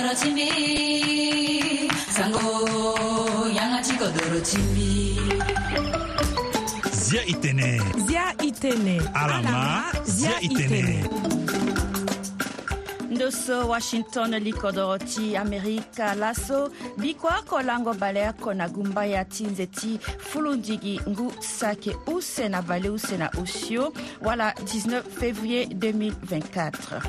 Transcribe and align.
dorotimi 0.00 0.50
sango 2.16 2.40
yanga 3.56 3.80
chiko 3.86 4.06
dorotimi 4.08 5.16
zia 6.92 7.24
itene 7.26 7.80
zia 8.06 8.32
itene 8.48 9.00
alama 9.14 9.92
zia 10.04 10.40
itene, 10.40 10.68
zia 10.68 11.00
itene. 11.04 11.39
windoso 13.20 13.66
washington 13.68 14.32
likodoro 14.40 14.98
ti 14.98 15.36
amerika 15.36 16.14
laso 16.14 16.70
bikua 16.96 17.42
kolango 17.46 17.92
baleya 17.92 18.32
kona 18.32 18.66
gumba 18.68 19.04
ya 19.06 19.24
ti 19.24 19.44
nze 19.44 19.66
ti 19.66 19.98
fulundigi 20.18 21.00
ngu 21.08 21.32
sake 21.40 21.96
use 22.06 22.48
na 22.48 22.62
vale 22.62 22.88
use 22.90 23.16
na 23.16 23.30
usio 23.30 23.92
wala 24.22 24.50
19 24.50 25.02
février 25.02 25.64
2024 25.64 27.00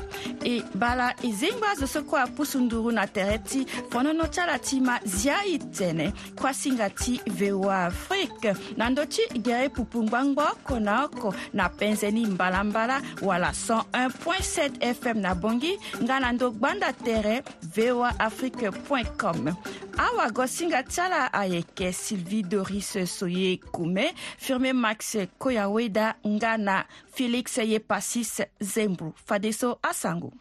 e 0.44 0.62
bala 0.74 1.14
e 1.22 1.32
zengba 1.32 1.70
azo 1.70 1.86
so 1.86 2.02
kue 2.02 2.20
apusu 2.20 2.60
nduru 2.60 2.90
na 2.92 3.06
tere 3.06 3.38
ti 3.38 3.66
fonono 3.90 4.26
ti 4.28 4.40
ala 4.40 4.58
ti 4.58 4.80
ma 4.80 5.00
zia 5.04 5.42
e 5.44 5.58
tene 5.58 6.12
kua 6.36 6.52
singa 6.54 6.90
ti 6.90 7.20
voa 7.26 7.84
afrique 7.86 8.52
na 8.76 8.90
ndö 8.90 9.06
ti 9.06 9.22
gere 9.40 9.68
pupu 9.68 10.02
ngbangba 10.02 10.52
oko 10.52 10.78
na 10.80 11.04
oko 11.04 11.34
na 11.52 11.68
penze 11.68 12.10
ni 12.10 12.26
mbalambala 12.26 13.00
wala 13.22 13.48
101.7 13.50 14.94
fm 14.94 15.18
na 15.20 15.34
bongi 15.34 15.78
nga 16.04 16.20
na 16.20 16.32
ndo 16.32 16.50
gbanda 16.50 16.92
tere 16.92 17.42
voa 17.62 18.10
afrique 18.18 18.70
com 19.18 19.56
awa 19.98 20.30
go 20.30 20.46
singa 20.46 20.82
ti 20.82 21.00
ala 21.00 21.32
ayeke 21.32 21.92
sylvie 21.92 22.42
doris 22.42 22.96
so 23.06 23.26
ye 23.28 23.56
kume 23.56 24.12
firme 24.38 24.72
max 24.72 25.16
koya 25.38 25.68
weda 25.70 26.14
nga 26.26 26.58
na 26.58 26.84
félix 27.14 27.58
ye 27.58 27.78
pasis 27.78 28.42
zembru 28.60 29.14
fadeso 29.26 29.78
asango 29.82 30.32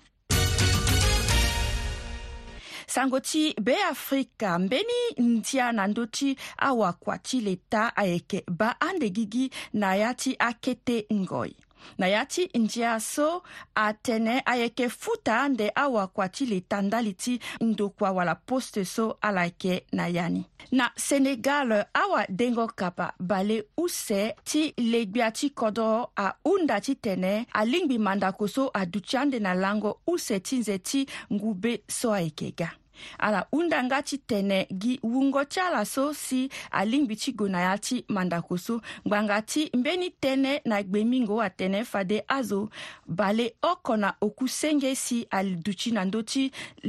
sango 2.87 3.19
ti 3.19 3.53
beafrika 3.61 4.59
mbeni 4.59 5.03
ndia 5.17 5.71
na 5.71 5.87
ndö 5.87 6.05
ti 6.09 6.35
awakua 6.57 7.17
ti 7.17 7.41
le 7.41 7.55
ta 7.69 7.93
ayeke 7.95 8.43
ba 8.51 8.75
ande 8.81 9.09
gigi 9.09 9.51
na 9.73 9.95
ya 9.95 10.13
ti 10.13 10.33
akete 10.39 11.05
ngoi 11.13 11.55
na 11.97 12.07
ya 12.07 12.25
ti 12.25 12.49
ndia 12.53 12.99
so 12.99 13.43
atene 13.75 14.41
ayeke 14.45 14.89
futa 14.89 15.41
ande 15.41 15.71
awakua 15.75 16.29
ti 16.29 16.45
li 16.45 16.61
tanda 16.61 17.01
li 17.01 17.13
ti 17.13 17.39
ndokua 17.61 18.11
wala 18.11 18.35
poste 18.35 18.85
so 18.85 19.17
ala 19.21 19.43
yeke 19.43 19.85
na 19.91 20.07
ya 20.07 20.29
ni 20.29 20.45
na 20.71 20.91
senegal 20.95 21.85
awadengo 21.93 22.67
kapa 22.67 23.13
bale 23.19 23.63
use 23.77 24.35
ti 24.43 24.73
legbia 24.77 25.31
ti 25.31 25.49
kodro 25.49 26.11
ahunda 26.15 26.81
ti 26.81 26.95
tene 26.95 27.45
alingbi 27.53 27.97
mandako 27.97 28.47
so 28.47 28.69
aduti 28.73 29.17
ande 29.17 29.39
na 29.39 29.53
lango 29.53 29.99
use 30.07 30.39
ti 30.39 30.57
nze 30.57 30.77
ti 30.79 31.05
ngu 31.33 31.53
be 31.53 31.83
so 31.87 32.13
ayeke 32.13 32.51
ga 32.57 32.69
ala 33.19 33.45
hunda 33.51 33.77
nga 33.83 33.99
ti 34.03 34.17
tene 34.17 34.57
gi 34.81 34.93
wungo 35.03 35.41
ti 35.51 35.59
ala 35.59 35.85
so 35.85 36.03
si 36.25 36.39
alingbi 36.79 37.15
ti 37.21 37.31
gue 37.37 37.49
na 37.51 37.59
ya 37.67 37.73
ti 37.77 37.97
mandako 38.15 38.55
so 38.65 38.75
ngbanga 39.07 39.37
ti 39.51 39.61
mbeni 39.79 40.07
tënë 40.23 40.53
na 40.69 40.77
gbe 40.87 40.99
mingo 41.11 41.35
atene 41.47 41.79
fade 41.91 42.17
azo 42.37 42.69
bale 43.07 43.45
oko 43.71 43.93
na 44.03 44.09
oku 44.21 44.47
senge 44.47 44.91
si 44.95 45.17
aduti 45.37 45.89
na 45.95 46.03
ndö 46.05 46.21
ti 46.25 46.43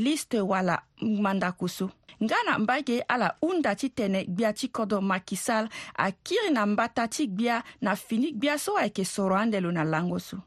liste 0.04 0.38
wala 0.40 0.76
mandako 1.24 1.66
so 1.76 1.86
nga 2.24 2.38
na 2.46 2.58
mba 2.58 2.76
ge 2.86 2.96
ala 3.08 3.34
hunda 3.42 3.74
ti 3.74 3.88
tene 3.90 4.24
gbia 4.24 4.52
ti 4.54 4.66
kodro 4.68 5.00
maky 5.00 5.36
sall 5.36 5.66
akiri 5.98 6.50
na 6.54 6.62
mbata 6.66 7.08
ti 7.10 7.26
gbia 7.26 7.62
na 7.80 7.96
fini 7.96 8.30
gbia 8.38 8.58
so 8.58 8.76
ayeke 8.78 9.04
soro 9.04 9.34
ande 9.36 9.58
lo 9.60 9.70
na 9.74 9.82
lango 9.84 10.18
so 10.18 10.38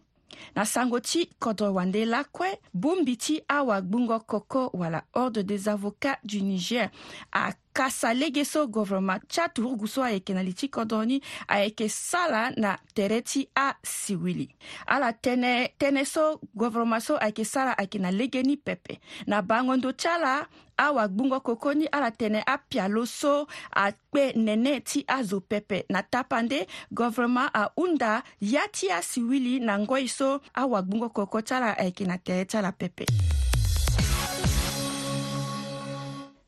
na 0.55 0.65
sango 0.65 0.99
ti 0.99 1.25
kodro 1.39 1.73
wande 1.73 2.05
lakue 2.05 2.49
bongbi 2.73 3.15
ti 3.17 3.41
awagbungo 3.47 4.19
koko 4.19 4.69
wala 4.73 5.03
ordre 5.13 5.41
des 5.43 5.67
avocats 5.69 6.17
du 6.23 6.41
niger 6.41 6.89
akasa 7.31 8.13
lege 8.13 8.43
so 8.45 8.67
gouvernement 8.67 9.19
ti 9.27 9.41
aturugu 9.41 9.87
so 9.87 10.03
ayeke 10.03 10.33
na 10.33 10.43
li 10.43 10.53
ti 10.53 10.69
kodro 10.69 11.03
ni 11.05 11.21
ayeke 11.47 11.89
sara 11.89 12.51
na 12.57 12.77
tere 12.93 13.21
ti 13.21 13.47
asiwili 13.55 14.49
ala 14.87 15.11
tënë 15.13 15.53
tënë 15.79 16.03
so 16.05 16.39
gouvernement 16.55 17.01
so 17.03 17.17
ayeke 17.17 17.45
sara 17.45 17.71
ayeke 17.77 17.99
na 17.99 18.11
lege 18.11 18.43
ni 18.43 18.57
pepe 18.57 18.99
na 19.27 19.41
bangondo 19.41 19.91
ti 19.91 20.07
ala 20.07 20.47
awagbungo 20.77 21.39
kokoni 21.39 21.85
ala 21.87 22.11
tene 22.11 22.43
apia 22.45 22.87
lo 22.87 23.05
so 23.05 23.47
akpe 23.71 24.33
nene 24.35 24.79
ti 24.79 25.03
azo 25.07 25.39
pepe 25.41 25.85
na 25.89 26.01
tapa 26.03 26.41
nde 26.41 26.67
gɔvɛrɛman 26.93 27.49
ahunda 27.53 28.23
ya 28.41 28.67
ti 28.71 28.91
asi 28.91 29.21
wili 29.23 29.59
na 29.59 29.77
ngoi 29.79 30.07
so 30.07 30.39
awagbungo 30.53 31.09
koko 31.09 31.41
ti 31.41 31.53
ala 31.53 31.75
ayeke 31.77 32.03
na 32.07 32.17
tere 32.17 32.45
ti 32.45 32.57
ala 32.57 32.71
pepe 32.71 33.05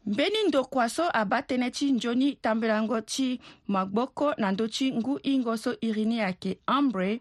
mbeni 0.07 0.47
ndokua 0.47 0.87
so 0.89 1.03
aba 1.13 1.39
tënë 1.43 1.71
ti 1.71 1.91
nzoni 1.91 2.39
tambelango 2.43 3.01
ti 3.01 3.39
magboko 3.67 4.35
na 4.39 4.51
ndö 4.51 4.65
ti 4.71 4.91
ngu 4.91 5.19
hingo 5.23 5.55
so 5.57 5.71
iri 5.83 6.05
ni 6.05 6.17
ayeke 6.23 6.57
ambre 6.67 7.19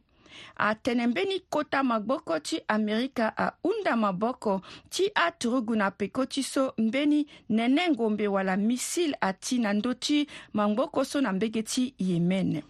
atene-mbeni 0.56 1.40
kota 1.50 1.82
maboko 1.82 2.38
ti 2.40 2.60
amerika 2.68 3.36
ahunda 3.38 3.96
maboko 3.96 4.60
ti 4.90 5.10
aturugu 5.14 5.76
na 5.76 5.90
peko 5.90 6.26
ti 6.26 6.42
so 6.42 6.72
mbeni 6.78 7.26
nene 7.48 7.90
ngombe 7.90 8.28
wala 8.28 8.56
misile 8.56 9.16
ati 9.20 9.58
na 9.58 9.72
ndö 9.72 9.94
ti 9.94 10.28
mangboko 10.52 11.04
so 11.04 11.20
na 11.20 11.32
mbege 11.32 11.62
ti 11.62 11.94
yemen 11.98 12.62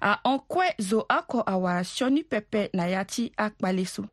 ahon 0.00 0.38
kue 0.48 0.74
zo 0.78 1.06
oko 1.18 1.42
awara 1.46 1.84
sioni 1.84 2.22
pepe 2.24 2.70
na 2.72 2.86
ya 2.86 3.04
ti 3.04 3.32
akpale 3.36 3.84
so 3.86 4.04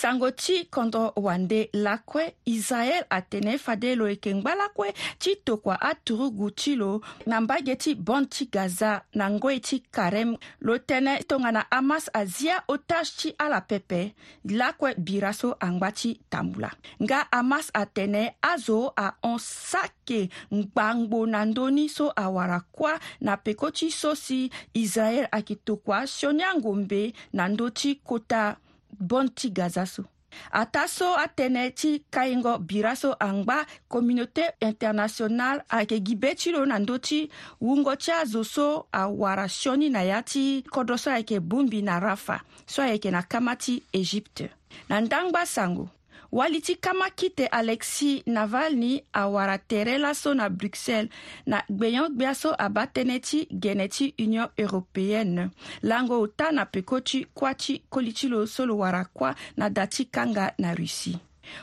sango 0.00 0.30
ti 0.30 0.64
kondo 0.64 1.12
wande 1.16 1.68
lakue 1.72 2.34
israel 2.44 3.04
atene 3.10 3.58
fade 3.58 3.94
lo 3.96 4.08
yeke 4.08 4.34
ngba 4.34 4.54
lakue 4.54 4.94
ti 5.18 5.36
tokua 5.36 5.80
aturugu 5.80 6.50
ti 6.50 6.76
lo 6.76 7.02
na 7.26 7.40
mbage 7.40 7.74
ti 7.76 7.94
bon 7.94 8.26
ti 8.28 8.46
gaza 8.52 9.00
na 9.14 9.30
ngoi 9.30 9.60
ti 9.60 9.82
karême 9.94 10.38
lo 10.60 10.76
tënë 10.78 11.14
tongana 11.28 11.64
amas 11.78 12.06
azia 12.20 12.60
otage 12.68 13.12
ti 13.20 13.32
ala 13.38 13.60
pepe 13.60 14.14
lakue 14.44 14.94
bira 14.98 15.32
so 15.34 15.54
angba 15.60 15.90
ti 15.92 16.14
tambula 16.30 16.70
nga 17.02 17.26
amas 17.32 17.70
atene 17.74 18.22
azo 18.52 18.94
ahon 18.96 19.38
sake 19.42 20.30
ngbangbo 20.54 21.26
na 21.26 21.42
ndöni 21.44 21.88
so 21.90 22.12
awara 22.24 22.60
kuâ 22.74 22.94
na 23.20 23.36
peko 23.36 23.70
ti 23.74 23.90
so 23.90 24.14
si 24.14 24.50
israel 24.74 25.26
ayeke 25.32 25.54
tokua 25.54 26.06
sioni 26.06 26.42
angombe 26.52 27.02
na 27.32 27.48
ndö 27.50 27.66
ti 27.78 27.90
kota 28.08 28.56
bɔn 29.00 29.28
ti 29.34 29.50
gaza 29.50 29.86
so 29.86 30.04
a 30.52 30.62
ta 30.72 30.84
so 30.88 31.08
atënë 31.24 31.62
ti 31.80 31.90
kahingo 32.14 32.52
bira 32.68 32.92
so 33.02 33.10
angba 33.28 33.64
communauté 33.88 34.44
internationale 34.60 35.64
ayeke 35.74 35.98
gi 36.06 36.14
be 36.22 36.30
ti 36.40 36.48
lo 36.54 36.60
na 36.68 36.76
ndö 36.78 36.96
ti 37.08 37.20
wungo 37.66 37.94
ti 38.02 38.10
azo 38.12 38.42
so 38.44 38.66
awara 39.00 39.46
sioni 39.48 39.88
na 39.88 40.02
ya 40.10 40.20
ti 40.22 40.44
kodro 40.74 40.96
so 41.02 41.08
ayeke 41.10 41.38
bongbi 41.40 41.80
na 41.82 41.98
rafa 42.04 42.36
so 42.66 42.82
ayeke 42.82 43.08
na 43.10 43.22
kama 43.22 43.56
ti 43.56 43.74
égypte 43.92 44.44
na 44.88 44.96
ndangba 45.00 45.42
sango 45.46 45.86
wali 46.32 46.60
ti 46.60 46.74
kama 46.74 47.10
kite 47.10 47.46
alexi 47.46 48.22
navalny 48.26 49.02
awara 49.12 49.58
tere 49.58 49.98
laso 49.98 50.34
na 50.34 50.48
bruxelles 50.48 51.10
na 51.46 51.62
gbeyon-gbea 51.70 52.34
so 52.36 52.52
aba 52.58 52.84
tënë 52.96 53.16
ti 53.28 53.40
gene 53.50 53.86
ti 53.88 54.10
union 54.20 54.48
européenne 54.58 55.48
lango 55.82 56.20
ota 56.20 56.50
na 56.52 56.66
peko 56.66 57.00
ti 57.00 57.24
kuâ 57.34 57.54
ti 57.54 57.78
koli 57.90 58.12
ti 58.12 58.28
lo 58.28 58.46
so 58.46 58.66
lo 58.66 58.76
wara 58.78 59.04
kuâ 59.04 59.32
na 59.56 59.70
da 59.70 59.86
ti 59.86 60.04
kanga 60.04 60.52
na 60.58 60.74
russie 60.74 61.16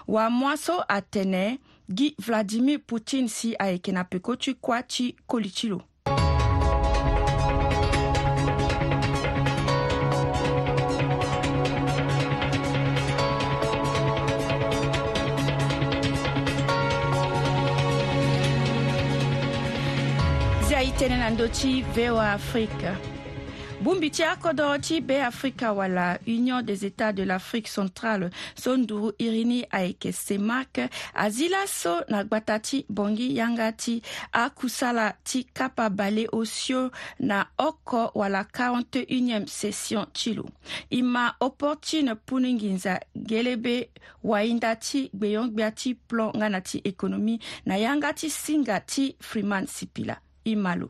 wamwâ 0.08 0.58
so 0.58 0.82
atene 0.88 1.60
gi 1.96 2.16
vladimir 2.22 2.80
poutine 2.88 3.28
si 3.30 3.56
ayeke 3.60 3.92
na 3.92 4.04
peko 4.04 4.36
ti 4.36 4.54
kuâ 4.54 4.82
ti 4.84 5.16
koli 5.28 5.50
ti 5.50 5.68
lo 5.68 5.82
tënë 20.96 21.16
na 21.20 21.28
ndö 21.34 21.46
ti 21.52 21.72
voa 21.98 22.28
afrique 22.38 22.92
bongbi 23.84 24.08
ti 24.16 24.24
akodro 24.24 24.70
ti 24.80 25.02
be 25.04 25.18
afrika 25.28 25.74
wala 25.76 26.06
union 26.26 26.62
des 26.64 26.86
états 26.88 27.12
de 27.12 27.24
l'afrique 27.28 27.68
centrale 27.68 28.30
so 28.56 28.78
nduru 28.80 29.10
iri 29.20 29.44
ni 29.50 29.58
ayeke 29.76 30.14
semak 30.16 30.80
azi 31.24 31.50
laso 31.52 31.98
na 32.10 32.24
gbata 32.24 32.60
ti 32.64 32.86
bongi 32.90 33.28
yanga 33.36 33.74
ti 33.76 34.02
akusala 34.32 35.12
ti 35.24 35.44
kapa 35.44 35.90
bale 35.90 36.28
osio 36.32 36.92
na 37.20 37.44
oko 37.58 38.12
wala 38.16 38.44
41e 38.44 39.48
session 39.48 40.08
ti 40.14 40.34
lo 40.34 40.46
e 40.90 41.02
ma 41.02 41.28
opportune 41.40 42.16
puni 42.16 42.54
nginza 42.54 43.00
gelebe 43.18 43.90
wahinda 44.24 44.76
ti 44.76 45.10
gbeyongbia 45.14 45.72
ti 45.72 45.94
plan 46.08 46.32
nga 46.38 46.48
na 46.50 46.62
ti 46.62 46.78
économie 46.86 47.40
na 47.66 47.76
yanga 47.78 48.14
ti 48.14 48.30
singa 48.30 48.80
ti 48.80 49.16
freeman 49.20 49.68
sipila 49.68 50.16
y 50.46 50.56
malo. 50.56 50.88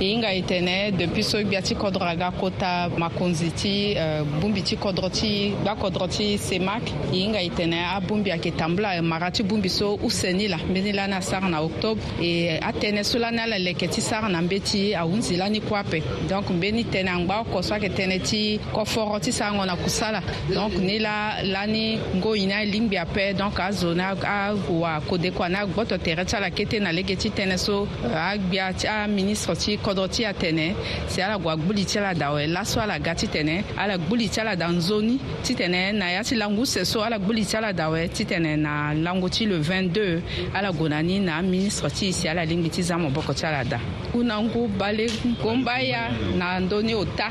hinga 0.00 0.32
itene 0.34 0.90
depuis 0.98 1.22
so 1.30 1.38
gbia 1.38 1.62
ti 1.62 1.74
kodro 1.74 2.06
ga 2.18 2.30
kota 2.32 2.88
makonzi 2.98 3.50
ti 3.54 3.94
uh, 3.94 4.24
bungbi 4.40 4.60
ti 4.64 4.76
kodro 4.76 5.06
ti 5.08 5.54
ga 5.64 5.76
kodro 5.76 6.08
ti 6.08 6.36
semak 6.36 6.82
hinga 7.12 7.38
itene 7.40 7.78
abungbi 7.94 8.32
ayeke 8.32 8.50
tambula 8.58 9.00
mara 9.02 9.30
ti 9.30 9.44
bungbi 9.44 9.68
so 9.70 9.94
useni 10.02 10.48
la 10.48 10.58
mbeni 10.58 10.90
la 10.92 11.06
ni 11.06 11.14
asara 11.14 11.48
na 11.48 11.60
octobre 11.62 12.02
e 12.20 12.58
atënë 12.58 13.04
so 13.04 13.18
la 13.22 13.30
ni 13.30 13.38
ala 13.38 13.56
leke 13.58 13.86
ti 13.86 14.00
sara 14.00 14.28
na 14.28 14.42
mbe 14.42 14.58
ti 14.64 14.96
ahunzi 14.96 15.36
la 15.36 15.46
ni 15.48 15.60
kue 15.60 15.78
ape 15.78 16.02
donc 16.28 16.50
mbeni 16.50 16.84
tene 16.90 17.10
angba 17.14 17.38
oko 17.46 17.62
so 17.62 17.74
ayeke 17.74 17.94
tënë 17.94 18.18
ti 18.22 18.58
koforo 18.72 19.20
ti 19.22 19.30
sarango 19.32 19.64
na 19.64 19.76
kusala 19.76 20.22
donc 20.50 20.74
ni 20.74 20.98
la 20.98 21.38
la 21.44 21.66
ni 21.66 22.00
ngoi 22.16 22.46
ni 22.46 22.52
alingbi 22.52 22.98
ape 22.98 23.32
donc 23.38 23.60
azo 23.60 23.94
ni 23.94 24.02
awa 24.02 24.94
akode 24.96 25.30
kue 25.30 25.46
ani 25.46 25.62
agboto 25.62 25.96
tere 25.98 26.24
ti 26.24 26.34
ala 26.34 26.50
kete 26.50 26.82
na 26.82 26.90
lege 26.90 27.14
ti 27.16 27.30
tënë 27.30 27.56
so 27.58 27.86
agbia 28.10 28.72
ti 28.74 28.88
aministre 28.90 29.54
ti 29.54 29.78
kodɔti 29.84 30.22
ya 30.22 30.32
tene 30.32 30.74
si 31.08 31.20
ala 31.20 31.36
gua 31.36 31.56
gbuli 31.56 31.84
ti 31.84 31.98
ala 31.98 32.14
da 32.14 32.30
wɛ 32.32 32.46
laso 32.48 32.80
ala 32.80 32.98
ga 32.98 33.14
ti 33.14 33.28
tene 33.28 33.62
ala 33.76 33.96
gbuli 33.98 34.28
ti 34.30 34.40
ala 34.40 34.56
da 34.56 34.68
nzoni 34.68 35.18
ti 35.44 35.54
tene 35.54 35.92
na 35.92 36.06
ya 36.16 36.22
ti 36.24 36.34
langu 36.34 36.64
seso 36.64 37.02
ala 37.02 37.18
gbuli 37.18 37.44
ti 37.44 37.56
ala 37.56 37.72
da 37.72 37.86
wɛ 37.92 38.08
ti 38.10 38.24
tene 38.24 38.56
na 38.56 38.94
langu 38.94 39.28
ti 39.28 39.44
le 39.46 39.58
22 39.60 40.54
ala 40.54 40.70
gue 40.72 40.88
na 40.88 41.00
ni 41.02 41.20
na 41.20 41.42
ministre 41.42 41.90
ti 41.90 42.10
si 42.12 42.26
ala 42.26 42.42
lingbi 42.46 42.70
ti 42.70 42.82
za 42.82 42.96
moboko 42.96 43.34
ti 43.34 43.44
ala 43.44 43.62
da 43.64 43.78
kuna 44.10 44.40
ngu 44.40 44.66
bale 44.78 45.06
ngomba 45.42 45.80
ya 45.82 46.08
na 46.36 46.58
ndöni 46.60 46.94
ota 46.94 47.28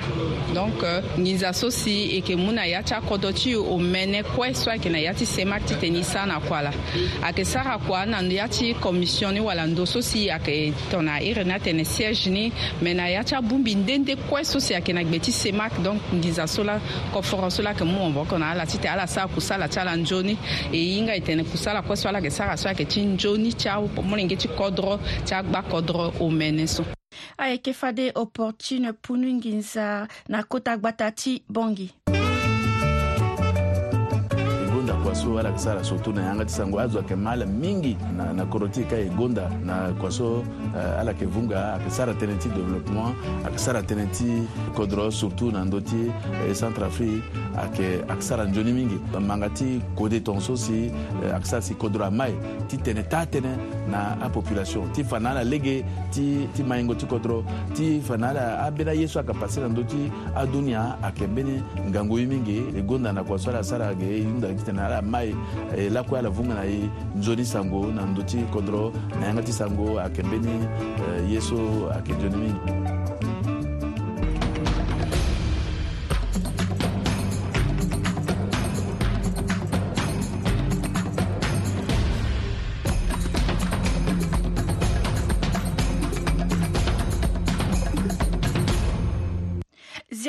donc 0.54 0.84
euh, 0.84 1.02
nginza 1.18 1.52
so 1.54 1.70
si 1.72 1.90
e 2.12 2.16
yeke 2.22 2.36
mû 2.36 2.52
na 2.54 2.66
ya 2.68 2.84
ti 2.84 2.94
akodro 2.94 3.32
ti 3.34 3.56
o 3.56 3.78
mene 3.80 4.22
kue 4.24 4.54
so 4.54 4.70
ayeke 4.70 4.90
na 4.92 5.00
ya 5.00 5.14
ti 5.14 5.26
sema 5.26 5.60
titeni 5.60 6.04
sara 6.04 6.26
na 6.26 6.40
kua 6.40 6.62
la 6.62 6.72
ayeke 7.24 7.46
sara 7.46 7.80
kua 7.80 8.06
na 8.06 8.20
ya 8.22 8.48
ti 8.48 8.76
commission 8.80 9.34
ni 9.34 9.40
wala 9.40 9.66
ndo 9.66 9.86
so 9.86 10.02
si 10.02 10.30
ayeke 10.30 10.74
tongana 10.92 11.22
iri 11.22 11.44
ni 11.46 11.52
atene 11.52 11.84
siège 11.84 12.30
ni 12.30 12.43
ye 12.44 12.51
me 12.81 12.94
na 12.94 13.07
ya 13.07 13.24
ti 13.24 13.36
abungbi 13.36 13.75
ndende 13.75 14.16
kue 14.16 14.44
so 14.45 14.60
si 14.60 14.74
ayeke 14.74 14.94
na 14.94 15.04
gbe 15.04 15.19
ti 15.19 15.31
semak 15.31 15.81
donc 15.84 16.01
ngiza 16.13 16.48
so 16.48 16.63
la 16.63 16.80
koforo 17.13 17.50
so 17.51 17.62
la 17.63 17.72
yeke 17.72 17.84
mu 17.84 18.00
wonboko 18.01 18.38
na 18.38 18.51
ala 18.51 18.66
ti 18.66 18.78
tene 18.78 18.94
ala 18.94 19.04
e 19.04 19.07
sara 19.07 19.28
kusala 19.28 19.68
ti 19.68 19.80
ala 19.80 19.95
nzoni 19.95 20.38
e 20.72 20.78
hinga 20.78 21.16
e 21.16 21.22
tene 21.22 21.44
kusala 21.44 21.81
kue 21.81 21.95
so 21.95 22.10
ala 22.10 22.19
yeke 22.19 22.30
sara 22.31 22.57
so 22.57 22.68
ayeke 22.69 22.86
ti 22.86 23.01
nzoni 23.01 23.54
ti 23.54 23.69
amolenge 23.69 24.36
ti 24.36 24.48
kodro 24.48 25.00
ti 25.25 25.34
agba 25.34 25.62
kodro 25.62 26.13
omene 26.19 26.68
so 26.68 26.84
ayeke 27.38 27.74
fade 27.74 28.12
opportune 28.16 28.92
punu 28.94 29.28
nginza 29.28 30.07
na 30.28 30.44
kota 30.44 30.78
gbata 30.78 31.12
ti 31.12 31.42
bongi 31.50 31.92
so 35.24 35.38
ala 35.40 35.50
yeke 35.50 35.60
sara 35.62 35.84
so 35.84 35.96
tongana 35.98 36.28
yanga 36.28 36.46
ti 36.46 36.54
sango 36.54 36.80
azo 36.80 37.00
ayeke 37.00 37.16
ma 37.16 37.31
ala 37.31 37.46
mingi 37.46 37.96
na, 38.18 38.34
na 38.34 38.46
koro 38.46 38.68
ti 38.68 38.81
e 38.81 38.84
ka 38.84 38.96
e 38.98 39.08
gonda 39.18 39.48
na 39.64 39.94
kua 40.00 40.12
so 40.12 40.44
uh, 40.75 41.00
ala 41.00 41.12
yeke 41.14 41.25
vunga 41.31 41.74
ayeke 41.80 41.90
sara 41.92 42.14
tënë 42.14 42.38
ti 42.44 42.50
développement 42.52 43.16
ayeke 43.48 43.60
sara 43.60 43.80
tënë 43.81 44.08
ti 44.12 44.44
kodro 44.75 45.10
surtout 45.12 45.52
na 45.54 45.64
ndö 45.64 45.80
ti 45.81 46.12
e 46.50 46.54
centre 46.54 46.84
afrique 46.86 47.24
ayeke 47.56 48.04
ayeke 48.12 48.22
sara 48.28 48.44
nzoni 48.46 48.72
mingi 48.75 48.98
manga 49.20 49.48
ti 49.50 49.80
kode 49.96 50.20
tongaso 50.20 50.58
si 50.60 50.92
euh, 50.92 51.31
ayeke 51.34 51.48
sara 51.48 51.62
si 51.62 51.74
kodro 51.76 52.04
ama 52.06 52.28
e 52.30 52.36
ti 52.68 52.78
tene 52.78 53.04
taa 53.08 53.24
tënë 53.26 53.54
na 53.90 54.04
apopulation 54.28 54.92
ti 54.94 55.04
fa 55.08 55.19
na 55.24 55.31
ala 55.38 55.44
lege 55.48 55.84
ti, 56.12 56.50
ti 56.54 56.64
maingo 56.68 56.96
ti 57.00 57.06
kodro 57.08 57.44
ti 57.76 58.02
fa 58.04 58.18
na 58.19 58.34
ala 58.36 58.44
ambeni 58.68 58.90
aye 58.92 59.08
so 59.08 59.19
ayeke 59.24 59.40
passe 59.40 59.62
na 59.64 59.68
ndö 59.72 59.84
ti 59.88 60.04
adunia 60.36 60.98
ayeke 61.02 61.28
mbeni 61.31 61.62
ngangu 61.90 62.19
ye 62.19 62.26
mingi 62.28 62.60
e 62.76 62.81
gonda 62.84 63.12
na 63.16 63.24
kua 63.24 63.40
so 63.40 63.50
ala 63.56 63.64
sara 63.64 63.88
ayeke 63.96 64.24
hunda 64.28 64.52
ti 64.54 64.64
tene 64.68 64.81
ala 64.84 65.00
ma 65.13 65.21
ye 65.21 65.36
lakoya 65.95 66.21
la 66.25 66.30
vunga 66.36 66.54
na 66.60 66.63
ye 66.74 66.80
nzoni 67.19 67.45
sango 67.54 67.80
na 67.98 68.01
ndö 68.12 68.21
ti 68.31 68.39
kodro 68.54 68.83
na 69.19 69.24
yanga 69.27 69.44
ti 69.48 69.54
sango 69.60 69.86
ayeke 70.04 70.21
mbeni 70.27 70.54
euh, 71.04 71.21
ye 71.31 71.39
so 71.48 71.57
ayeke 71.94 72.12
nzoni 72.18 72.38
mingi 72.44 72.62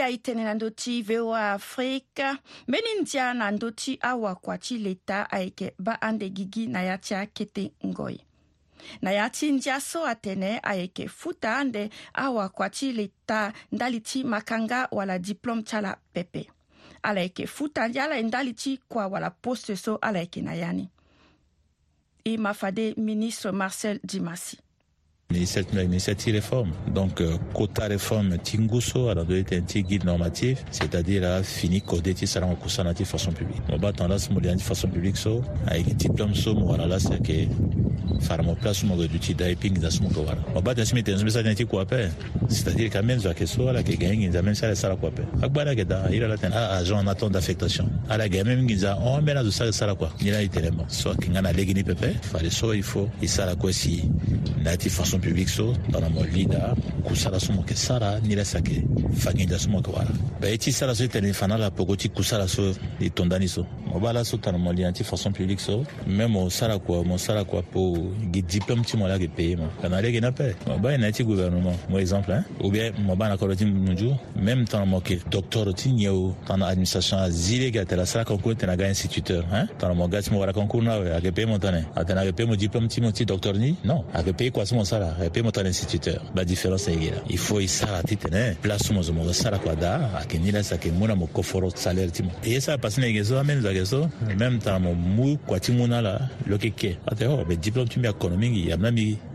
ahitene 0.04 0.44
na 0.44 0.54
ndö 0.54 0.68
ti 0.70 1.02
voa 1.02 1.52
afrique 1.52 2.24
mbeni 2.68 2.90
ndia 3.00 3.34
na 3.34 3.50
ndö 3.50 3.70
ti 3.80 3.98
awakua 4.00 4.58
ti 4.58 4.78
leta 4.78 5.30
ayeke 5.30 5.74
ba 5.78 6.02
ande 6.02 6.28
gigi 6.30 6.66
na 6.66 6.82
ya 6.82 6.98
ti 6.98 7.14
akete 7.14 7.72
ngoi 7.86 8.20
na 9.02 9.12
ya 9.12 9.30
ti 9.30 9.52
ndia 9.52 9.80
so 9.80 10.04
atene 10.06 10.60
ayeke 10.62 11.08
futa 11.08 11.56
ande 11.56 11.90
awakua 12.14 12.70
ti 12.70 12.92
leta 12.92 13.52
ndali 13.72 14.00
ti 14.00 14.24
makanga 14.24 14.88
wala 14.90 15.18
diplôme 15.18 15.62
ti 15.62 15.76
ala 15.76 15.96
pepe 16.12 16.50
ala 17.02 17.20
yeke 17.20 17.46
futa 17.46 17.88
ndia 17.88 18.04
ala 18.04 18.18
e 18.18 18.22
ndali 18.22 18.52
ti 18.52 18.80
kua 18.88 19.08
wala 19.08 19.30
poste 19.30 19.76
so 19.76 19.96
ala 19.96 20.18
yeke 20.18 20.42
na 20.42 20.54
ya 20.54 20.72
ni 20.72 20.88
e 22.24 22.36
mafade 22.36 22.94
ministre 22.96 23.52
marcel 23.52 23.98
dimasi 24.04 24.58
Mais 25.32 25.47
cette, 25.47 25.73
ni 25.73 26.00
cette 26.00 26.23
réforme. 26.23 26.71
Donc, 26.94 27.21
euh, 27.21 27.37
quota 27.55 27.87
réforme 27.87 28.37
Tinguso, 28.38 29.09
alors 29.09 29.25
doit 29.25 29.38
être 29.38 29.55
un 29.55 29.62
petit 29.62 29.82
guide 29.82 30.05
normatif, 30.05 30.62
c'est-à-dire 30.71 31.25
à 31.29 31.43
fini 31.43 31.81
kodeti 31.81 32.26
au 32.38 32.56
kusanati 32.62 33.05
façon 33.06 33.32
publique. 33.32 33.62
On 33.69 33.73
va 33.73 33.79
bah, 33.79 33.93
tendance 33.93 34.31
mouliani 34.31 34.61
façon 34.61 34.88
publique 34.88 35.17
so, 35.17 35.41
avec 35.67 35.97
diplôme 35.97 36.32
voilà 36.65 36.87
là 36.87 36.99
c'est 36.99 37.23
que 37.23 37.32
faramaplasumagadutidayepinginzasumoga 38.26 40.20
wara 40.20 40.41
mabatensimitensumesatenti 40.55 41.67
kuape 41.67 42.11
c'est-à-dire 42.49 42.91
kamenzo 42.91 43.31
akesoala 43.31 43.82
kegaenginza 43.82 44.43
memsalaesala 44.43 44.96
kuape 44.96 45.23
agbarakeda 45.43 46.05
airalaten 46.11 46.52
agent 46.52 47.02
naton 47.05 47.31
d'affectation 47.31 47.87
ala 48.08 48.29
gaya 48.29 48.44
meminginza 48.44 48.94
ombe 48.99 49.35
nazosala 49.35 49.94
kua 49.94 50.12
nila 50.23 50.43
itelema 50.43 50.85
so 50.88 51.11
akenga 51.11 51.43
na 51.43 51.52
legini 51.52 51.82
pepe 51.85 52.14
fale 52.23 52.50
so 52.50 52.75
ifo 52.75 53.08
isala 53.20 53.55
kue 53.56 53.73
si 53.73 54.05
na 54.64 54.76
ti 54.76 54.88
façon 54.90 55.20
publique 55.20 55.49
so 55.49 55.76
tana 55.93 56.08
mo 56.08 56.25
lida 56.25 56.75
kusala 57.05 57.40
so 57.40 57.52
mo 57.52 57.61
yeke 57.61 57.75
sara 57.76 58.20
ni 58.20 58.35
la 58.35 58.44
sake 58.44 58.82
fanginza 59.17 59.58
so 59.58 59.69
mo 59.70 59.79
yeke 59.79 59.90
wara 59.97 60.12
ba 60.40 60.49
ye 60.49 60.58
ti 60.58 60.73
sara 60.73 60.94
so 60.94 61.05
e 61.05 61.08
tene 61.08 61.32
fa 61.32 61.47
na 61.49 61.55
ala 61.55 61.70
poko 61.70 61.97
ti 61.97 62.08
kusala 62.08 62.49
so 62.49 62.75
e 63.00 63.11
tondani 63.11 63.49
so 63.49 63.67
mo 63.87 64.00
ba 64.00 64.11
ala 64.11 64.25
so 64.25 64.37
tana 64.37 64.58
mo 64.58 64.73
lia 64.73 64.93
ti 64.93 65.05
façon 65.05 65.32
publique 65.32 65.61
so 65.61 65.85
me 66.06 66.26
mo 66.26 66.49
sara 66.50 66.79
kua 66.79 67.05
mo 67.05 67.17
sara 67.19 67.44
kua 67.44 67.62
po 67.62 67.83
o 67.84 68.10
gi 68.32 68.40
diplôme 68.42 68.82
ti 68.84 68.96
mo 68.96 69.06
la 69.08 69.14
yeke 69.16 69.28
paye 69.36 69.56
mo 69.56 69.69
kana 69.82 70.00
lege 70.00 70.20
na 70.20 70.31
pe 70.32 70.54
mo 70.66 70.78
ba 70.78 70.96
na 70.98 71.10
ti 71.12 71.22
gouvernement 71.25 71.76
mo 71.88 71.98
exemple 71.98 72.32
hein? 72.32 72.44
ou 72.62 72.70
bien 72.70 72.92
mo 73.04 73.16
ba 73.16 73.28
na 73.28 73.36
kodro 73.36 73.54
ti 73.54 73.64
mu 73.66 73.92
nzu 73.92 74.10
même 74.36 74.64
tongana 74.66 74.86
mo 74.90 75.00
ke 75.04 75.20
docteur 75.31 75.72
ti 75.75 75.92
nyeu 75.92 76.32
tongana 76.46 76.66
administration 76.72 77.18
azi 77.18 77.59
lege 77.61 77.85
la 77.97 78.02
asara 78.02 78.25
concours 78.25 78.56
n'a 78.64 78.73
aga 78.73 78.88
instituteur 78.88 79.44
hein? 79.52 79.66
tongana 79.78 79.94
mo 79.99 80.09
ga 80.09 80.23
ti 80.23 80.30
mo 80.32 80.40
wara 80.40 80.52
concours 80.52 80.85
na 80.85 80.94
awe 80.94 81.12
ayeke 81.16 81.32
paye 81.35 81.47
mo 81.47 81.59
tene 81.59 81.85
atene 81.97 82.18
ayeke 82.20 82.37
paye 82.37 82.49
mo 82.49 82.56
diplôme 82.56 82.88
ti 82.88 83.00
mo 83.00 83.11
ti 83.12 83.25
docteur 83.25 83.54
ni 83.59 83.76
non 83.85 84.04
a 84.12 84.23
paye 84.23 84.50
kua 84.50 84.64
quoi 84.64 84.78
mo 84.78 84.85
salaire. 84.85 85.14
ayeke 85.20 85.32
paye 85.35 85.42
mo 85.42 85.50
tongana 85.50 85.68
instituteur 85.70 86.20
ba 86.35 86.44
différence 86.44 86.88
e 86.88 86.92
yege 86.92 87.11
la 87.14 87.23
il 87.28 87.38
faut 87.38 87.61
e 87.61 87.66
sara 87.66 88.02
ti 88.02 88.16
tene 88.16 88.56
place 88.62 88.90
mo 88.92 89.02
zo 89.02 89.12
mo 89.12 89.23
yeke 89.23 89.35
sara 89.35 89.59
kua 89.59 89.75
da 89.75 90.18
ayeke 90.20 90.38
ni 90.38 90.52
sa 90.62 90.76
ke 90.78 90.90
mu 90.90 91.06
na 91.06 91.14
mo 91.14 91.26
koforo 91.32 91.70
salaire 91.75 92.11
ti 92.11 92.23
mo 92.23 92.30
e 92.42 92.50
ye 92.50 92.61
sara 92.61 92.78
pasini 92.78 93.06
yeke 93.12 93.25
so 93.25 93.38
ambeni 93.38 93.61
zo 93.61 93.85
so 93.85 94.09
même 94.38 94.59
temps 94.59 94.80
mo 94.80 94.94
mu 94.94 95.37
quoi 95.47 95.61
ti 95.61 95.73
mu 95.73 95.87
na 95.87 96.00
la 96.00 96.18
lo 96.47 96.59
ke 96.59 96.70
ke 96.75 96.97
ate 97.06 97.26
o 97.26 97.40
oh, 97.40 97.44
be 97.44 97.56
diplome 97.75 97.88
ti 97.90 97.99
mbi 97.99 98.09
akɔnɔ 98.09 98.37
mingi 98.40 98.73
amina 98.73 98.90
mingi 98.97 99.19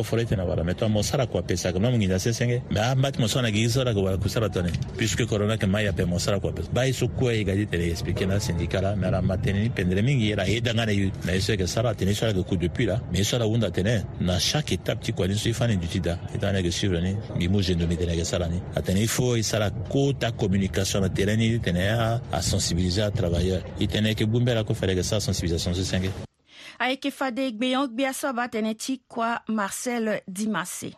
ko 0.00 0.04
fɔlɔ 0.08 0.22
i 0.22 0.26
tɛna 0.26 0.46
bara 0.46 0.62
mɛ 0.64 0.72
tɔmɔ 0.74 1.02
sara 1.02 1.26
kwa 1.26 1.42
pesa 1.42 1.72
kama 1.72 1.90
mungi 1.92 2.08
nyase 2.08 2.32
senge 2.32 2.62
mɛ 2.72 2.80
a 2.80 2.94
mbati 2.96 3.18
mɔsɔn 3.20 3.42
na 3.44 3.50
k'i 3.50 3.68
sɔra 3.68 3.92
ko 3.92 4.00
wala 4.02 4.16
kusara 4.16 4.48
tɔni 4.48 4.72
puisque 4.96 5.26
corona 5.28 5.58
ke 5.58 5.66
maya 5.68 5.92
pe 5.92 6.04
mɔsara 6.04 6.40
kwa 6.40 6.52
pesa 6.52 6.70
bai 6.72 6.90
so 6.92 7.06
kuwa 7.08 7.34
i 7.36 7.44
gadi 7.44 7.66
tele 7.66 7.90
explique 7.90 8.22
na 8.26 8.38
syndicat 8.38 8.80
la 8.80 8.94
mɛ 8.94 9.12
a 9.14 9.20
mateni 9.22 9.68
pendere 9.68 10.00
mingi 10.02 10.32
era 10.32 10.46
e 10.48 10.60
danga 10.62 10.86
ne 10.86 10.92
yu 10.94 11.10
na 11.26 11.32
ese 11.34 11.52
ke 11.56 11.66
sara 11.68 11.92
teni 11.94 12.12
sɔra 12.16 12.32
ke 12.32 12.42
ku 12.48 12.56
depuis 12.56 12.86
la 12.86 12.96
mɛ 13.12 13.20
sɔra 13.20 13.44
wunda 13.44 13.70
tene 13.70 14.04
na 14.20 14.38
chaque 14.38 14.72
étape 14.76 15.00
ti 15.02 15.12
kwa 15.12 15.26
ni 15.28 15.34
so 15.34 15.48
i 15.48 15.52
fani 15.52 15.76
duti 15.76 16.00
da 16.00 16.16
i 16.34 16.38
tane 16.38 16.62
ke 16.62 16.70
suivre 16.72 17.00
ni 17.02 17.14
mi 17.36 17.48
mo 17.48 17.60
jendo 17.60 17.86
mi 17.86 17.96
tene 17.96 18.16
ke 18.16 18.24
sara 18.24 18.48
ni 18.48 18.58
a 18.74 18.80
tene 18.80 19.06
fo 19.06 19.34
i 19.36 19.42
sara 19.42 19.70
ko 19.90 20.12
ta 20.14 20.30
communication 20.32 21.02
na 21.02 21.08
terrain 21.08 21.36
ni 21.38 21.58
tene 21.58 21.92
a 22.32 22.40
sensibiliser 22.40 23.06
a 23.06 23.10
travailleur 23.10 23.60
i 23.78 23.86
tene 23.86 24.14
ke 24.14 24.24
bumbera 24.24 24.64
ko 24.64 24.72
fere 24.72 24.96
ke 24.96 25.02
sa 25.04 25.20
sensibilisation 25.20 25.74
so 25.74 25.82
senge 25.84 26.08
Aekefade 26.80 27.52
Gbeyon 27.52 27.88
Gbeasobat 27.88 28.56
Kwa, 29.06 29.42
Marcel 29.48 30.22
Dimassé. 30.26 30.94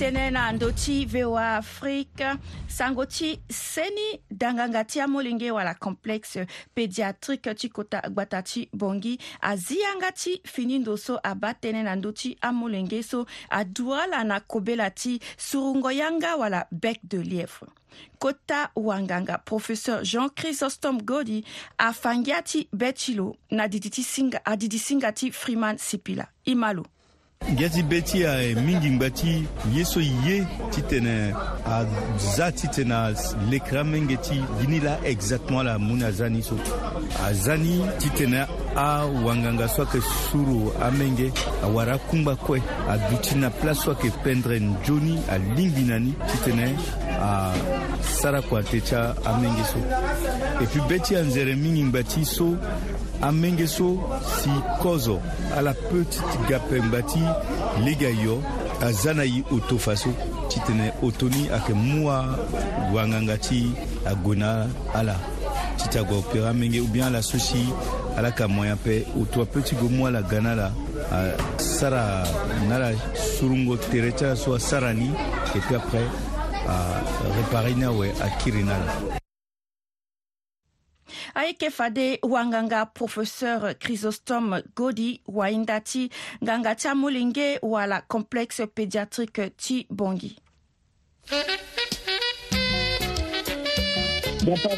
tenena 0.00 0.46
ando 0.48 0.70
ti 0.72 1.04
voa 1.04 1.56
afrique 1.58 2.24
sango 2.68 3.04
ti 3.04 3.38
seni 3.50 4.06
danganga 4.30 4.84
ti 4.84 5.00
amolenge 5.00 5.50
wala 5.52 5.74
complexe 5.74 6.46
pédiatrique 6.74 7.52
ti 7.54 7.68
kota 7.68 8.00
gbata 8.08 8.40
ti 8.42 8.70
bongi 8.72 9.18
azianga 9.40 10.10
ti 10.12 10.40
finindo 10.46 10.96
so 10.96 11.18
aba 11.22 11.52
tënë 11.52 11.82
na 11.84 11.92
ndö 12.00 12.14
ti 12.16 12.32
amolenge 12.40 13.02
so 13.04 13.20
adura 13.52 14.06
la 14.06 14.22
na 14.24 14.40
kobela 14.40 14.88
ti 14.90 15.18
surungo 15.36 15.92
yanga 15.92 16.32
wala 16.40 16.62
bec 16.72 17.04
de 17.04 17.18
lièvre 17.20 17.68
kota 18.24 18.62
wanganga 18.76 19.36
professeur 19.38 20.00
jean 20.02 20.30
chrysostome 20.32 21.02
godi 21.04 21.42
afangia 21.78 22.40
ti 22.42 22.64
be 22.72 22.88
ti 22.96 23.12
lo 23.20 23.34
na 23.50 23.68
adidi 24.44 24.78
singa 24.80 25.12
ti 25.12 25.28
freeman 25.30 25.76
sipila 25.78 26.24
i 26.48 26.54
ma 26.54 26.72
lo 26.72 26.86
gɛti 27.58 27.82
be 27.88 28.00
ti 28.08 28.22
a 28.22 28.32
ye 28.48 28.54
min 28.54 28.80
jigba 28.82 29.08
ti 29.18 29.32
yeso 29.74 29.98
ye 30.00 30.36
ti 30.72 30.80
tɛnɛ 30.90 31.14
a 31.74 31.76
za 32.34 32.46
ti 32.58 32.66
tɛnɛ 32.74 32.94
a 33.04 33.06
lekira 33.50 33.82
min 33.88 34.06
kɛ 34.10 34.16
ti 34.26 34.36
dini 34.60 34.78
la 34.86 34.94
exactement 35.12 35.62
la 35.64 35.78
mun 35.78 35.98
na 36.00 36.10
zani 36.10 36.42
so 36.42 36.54
a 37.26 37.32
zani 37.32 37.74
ti 37.98 38.08
tɛnɛ 38.18 38.40
a 38.76 38.86
wanganga 39.24 39.66
soit 39.70 39.86
ke 39.88 40.00
suru 40.30 40.70
a 40.84 40.90
min 40.92 41.16
kɛ 41.18 41.28
a 41.64 41.68
wara 41.74 41.98
kunba 42.10 42.34
kɔɛ 42.36 42.60
a 42.92 42.98
dutina 43.10 43.50
place 43.58 43.80
soit 43.84 43.98
ke 43.98 44.08
pɛndrɛ 44.22 44.60
n 44.60 44.76
joni 44.84 45.18
a 45.28 45.38
linginani 45.56 46.12
ti 46.28 46.36
tɛnɛ 46.44 46.66
a 47.18 47.52
sara 48.02 48.42
kuwa 48.42 48.62
tɛ 48.62 48.78
ca 48.88 49.14
a 49.36 49.40
min 49.40 49.54
kɛ 49.56 49.64
so 49.72 49.78
et 50.62 50.66
puis 50.70 50.82
bɛ 50.88 51.02
ti 51.04 51.14
a 51.16 51.20
n 51.22 51.30
zɛrɛ 51.30 51.56
min 51.56 51.74
jigba 51.90 52.02
ti 52.06 52.22
so 52.22 52.54
amengeso 53.22 53.98
si 54.40 54.50
kozo 54.82 55.20
ala 55.56 55.74
petite 55.74 56.24
gapen 56.48 56.90
bati 56.90 57.20
lega 57.84 58.08
yo 58.08 58.42
aza 58.80 59.14
na 59.14 59.22
ye 59.24 59.42
o 59.52 59.58
to 59.68 59.78
faso 59.78 60.08
ti 60.48 60.60
tene 60.66 60.92
o 61.02 61.10
toni 61.10 61.48
ayeke 61.52 61.74
mu 61.74 62.08
awanganga 62.08 63.36
ti 63.38 63.72
ague 64.06 64.36
na 64.36 64.66
ala 64.94 65.16
ti 65.76 65.88
ti 65.90 65.98
agua 65.98 66.18
opere 66.18 66.48
amenge 66.48 66.80
ou 66.80 66.86
bien 66.88 67.04
ala 67.06 67.20
so 67.22 67.38
si 67.38 67.68
ala 68.16 68.32
ka 68.32 68.48
moyen 68.48 68.72
ape 68.72 69.04
o 69.20 69.24
to 69.24 69.42
apeut 69.42 69.64
ti 69.64 69.76
gue 69.76 69.88
mu 69.88 70.06
ala 70.06 70.22
ga 70.22 70.40
na 70.40 70.52
ala 70.52 70.72
asara 71.56 72.24
na 72.68 72.76
ala 72.76 72.90
surungo 73.38 73.76
tere 73.76 74.12
ti 74.12 74.24
ala 74.24 74.36
so 74.36 74.54
asara 74.56 74.94
ni 74.94 75.10
et 75.54 75.60
puis 75.60 75.76
après 75.76 76.06
arépare 77.28 77.76
ni 77.76 77.84
awe 77.84 78.06
akiri 78.24 78.64
na 78.64 78.74
ala 78.76 79.19
Kefade, 81.58 82.18
wanganga 82.22 82.86
professeur 82.86 83.72
Chrysostome 83.78 84.62
Godi 84.76 85.22
Waindati 85.26 86.10
Tia 86.76 86.94
Mulinge 86.94 87.58
ou 87.62 87.76
à 87.76 87.86
la 87.86 88.00
complexe 88.02 88.62
pédiatrique 88.74 89.56
Tibongi. 89.56 90.36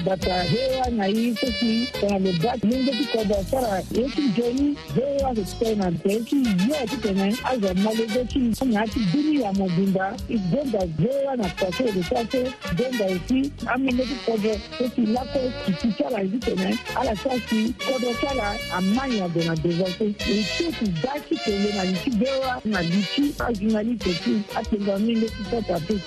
bata 0.05 0.43
hewa 0.43 0.87
na 0.91 1.05
hii 1.05 1.35
sisi 1.37 1.89
kuna 2.01 2.19
lobaki 2.19 2.67
lingo 2.67 2.93
tikoda 2.93 3.45
sara 3.45 3.83
yeki 3.93 4.23
joni 4.37 4.77
hewa 4.95 5.37
sitena 5.37 5.93
teki 5.93 6.37
yo 6.37 6.77
titene 6.91 7.37
aza 7.45 7.75
malobeki 7.75 8.39
na 8.67 8.81
ati 8.83 9.01
duni 9.13 9.43
ya 9.43 9.53
mobimba 9.53 10.17
igonda 10.29 10.81
hewa 11.03 11.37
na 11.37 11.49
kwase 11.49 11.83
lesase 11.85 12.51
gonda 12.77 13.09
esi 13.11 13.53
amingo 13.67 14.03
tikodo 14.05 14.57
sesi 14.79 15.01
lako 15.07 15.41
kiti 15.67 15.93
sara 16.03 16.25
titene 16.25 16.79
ala 17.01 17.17
sasi 17.17 17.73
kodo 17.93 18.15
sara 18.21 18.57
amanya 18.77 19.29
dona 19.29 19.57
devase 19.57 20.05
etuku 20.07 20.85
daki 21.03 21.37
tele 21.45 21.73
na 21.73 21.85
liti 21.85 22.11
hewa 22.11 22.61
na 22.65 22.83
liti 22.83 23.35
azina 23.49 23.83
liteki 23.83 24.43
atenga 24.57 24.99
mingo 24.99 25.27
titata 25.27 25.81
teki 25.81 26.01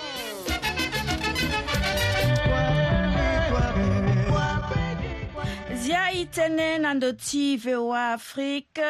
ngai 6.15 6.29
tënë 6.35 6.65
na 6.81 6.89
ndö 6.95 7.07
ti 7.27 7.41
voa 7.61 8.01
afrique 8.13 8.85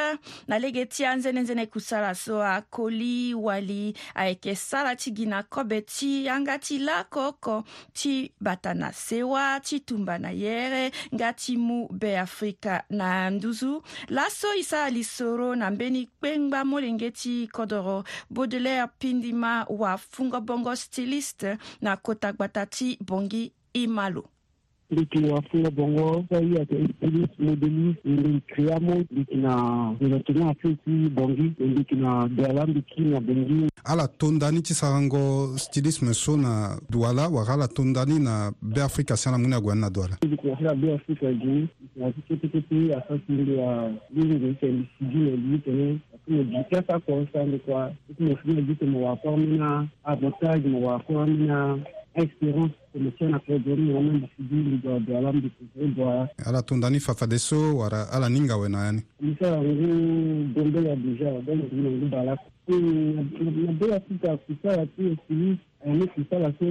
na 0.49 0.55
lege 0.61 0.83
ti 0.93 1.05
anzene-nzene 1.11 1.63
kusala 1.73 2.11
so 2.13 2.37
akoli 2.45 3.33
wali 3.33 3.93
ayeke 4.21 4.53
sara 4.65 4.91
ti 5.01 5.09
gi 5.17 5.25
na 5.31 5.39
kobe 5.53 5.79
ti 5.93 6.11
yanga 6.27 6.55
ti 6.65 6.75
lakoko 6.87 7.55
ti 7.97 8.13
bata 8.47 8.71
na 8.81 8.87
sewa 9.05 9.47
ti 9.65 9.79
tumba 9.87 10.15
na 10.23 10.29
yere 10.43 10.83
nga 11.15 11.29
ti 11.41 11.57
mu 11.65 11.79
beafrika 12.01 12.75
na 12.99 13.07
nduzu 13.33 13.73
laso 14.15 14.49
e 14.61 14.61
sara 14.69 14.89
lisoro 14.97 15.49
na 15.57 15.65
mbeni 15.73 16.01
kpengba 16.13 16.59
molenge 16.71 17.09
ti 17.21 17.33
kodro 17.55 18.03
baudelaire 18.29 18.85
pindima 19.01 19.65
wafungo 19.81 20.39
bongo 20.47 20.75
styliste 20.75 21.51
na 21.81 21.97
kota 22.05 22.29
gbata 22.37 22.63
ti 22.69 22.87
bongi 23.07 23.43
e 23.73 23.83
malo 23.87 24.29
likiwafunga 24.89 25.69
Bongo 25.71 26.25
sai 26.29 26.53
ataipilis 26.61 27.29
modelis 27.39 27.95
ndikriamo 28.05 28.95
ndikina 29.11 29.53
ndotina 30.01 30.49
afiki 30.49 30.89
bongi 31.15 31.53
ndikina 31.59 32.27
duala 32.27 32.65
ndiki 32.65 33.01
na 33.01 33.19
bengi 33.21 33.69
ala 33.83 34.07
tondani 34.07 34.61
ti 34.61 34.73
sarango 34.73 35.47
stylisme 35.57 36.13
so 36.13 36.37
na 36.37 36.81
duala 36.89 37.27
wara 37.27 37.53
ala 37.53 37.67
tondani 37.67 38.19
na 38.19 38.51
beafrika 38.61 39.17
si 39.17 39.29
ala 39.29 39.37
mûni 39.37 39.55
agua 39.55 39.75
ni 39.75 39.81
na 39.81 39.89
duala 39.89 40.17
ndikina 40.23 40.57
sira 40.57 40.75
beafrika 40.75 41.31
gi 41.33 41.67
nasi 41.95 42.21
kepekete 42.27 42.93
asasinde 42.93 43.55
ya 43.55 43.91
lingo 44.13 44.53
tene 44.59 44.85
sigile 44.99 45.33
gi 45.37 45.57
tene 45.65 45.99
mo 46.27 46.43
jika 46.43 46.83
sa 46.87 46.99
konsa 46.99 47.43
ndikua 47.43 47.91
mo 48.19 48.35
fina 48.35 48.61
gi 48.61 48.75
tene 48.75 48.97
wakua 49.01 49.37
mina 49.37 49.87
avantage 50.03 50.67
mo 50.69 50.87
wakua 50.87 51.25
mina 51.27 51.77
espérance 52.15 52.71
solution 52.93 53.29
na 53.29 53.39
kodoni 53.39 53.93
wana 53.93 54.13
masidili 54.13 54.77
dwa 54.77 54.99
dwa 54.99 55.21
lambi 55.21 55.49
kuzebwa 55.49 56.29
ala 56.45 56.61
tundani 56.61 56.99
fafadeso 56.99 57.77
wara 57.77 58.09
ala 58.11 58.29
ninga 58.29 58.57
wena 58.57 58.85
yani 58.85 59.01
misa 59.21 59.47
yangu 59.47 59.85
gombe 60.53 60.89
ya 60.89 60.95
deja 60.95 61.31
donc 61.41 61.71
ni 61.73 61.89
ngi 61.91 62.05
bala 62.05 62.37
na 62.67 63.73
be 63.73 63.87
ya 63.87 64.01
sika 64.09 64.37
kusala 64.37 64.85
tu 64.85 65.01
esili 65.17 65.57
ni 65.85 66.07
kusala 66.07 66.53
so 66.59 66.65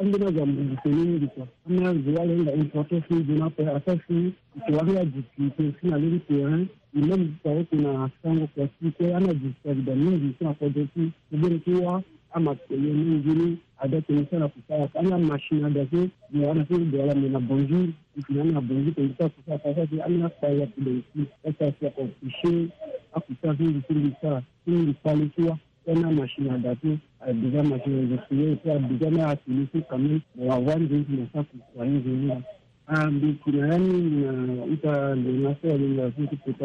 angena 0.00 0.30
za 0.32 0.46
mbuguseni 0.46 0.96
mingi 1.04 1.26
kwa 1.26 1.46
ama 1.68 1.94
ziwalenga 1.94 2.52
importance 2.54 3.06
ni 3.14 3.22
jona 3.24 3.50
pe 3.50 3.68
asasi 3.70 4.32
tuwaria 4.66 5.04
jikite 5.04 5.72
sina 5.80 5.98
lili 5.98 6.20
terrain 6.20 6.66
imeme 6.94 7.24
zitaweko 7.24 7.76
na 7.76 8.10
sango 8.22 8.46
kwa 8.46 8.68
siku 8.82 9.04
ana 9.16 9.34
jisika 9.34 9.74
vida 9.74 9.94
mingi 9.94 10.34
sina 10.38 10.54
kodoti 10.54 11.12
kubeni 11.30 11.58
kiwa 11.58 12.02
ama 12.36 12.56
mengine 12.70 13.56
adakunisana 13.78 14.48
kusaa 14.48 14.88
ana 15.00 15.18
machine 15.18 15.66
adase 15.66 16.08
anasiri 16.50 16.84
dala 16.84 17.14
mina 17.14 17.40
bonjour 17.40 17.88
ifinana 18.18 18.60
bonjour 18.60 18.94
kuisa 18.94 19.28
kusaa 19.28 19.58
kasasi 19.58 20.02
ana 20.02 20.30
saya 20.40 20.66
kudensi 20.66 21.20
kasasi 21.42 21.86
officier 21.86 22.68
akusa 23.14 23.52
vingi 23.52 23.82
sirisa 23.88 24.42
vingi 24.66 24.92
palisiwa 24.92 25.58
tena 25.84 26.10
machine 26.10 26.50
adase 26.50 26.98
déjà 27.32 27.62
machine 27.68 28.00
industrielle 28.02 28.52
et 28.52 28.80
puis 28.86 28.96
déjà 28.96 29.10
na 29.10 29.28
asilisi 29.28 29.80
kame 29.90 30.20
wawanzi 30.38 31.04
inasa 31.12 31.42
kusainzinga 31.44 32.38
ah, 32.86 33.10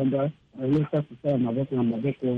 na 0.04 0.28
uta 0.70 1.02
kusaa 1.02 1.38
maboko 1.38 1.76
na 1.76 1.84
maboko 1.84 2.38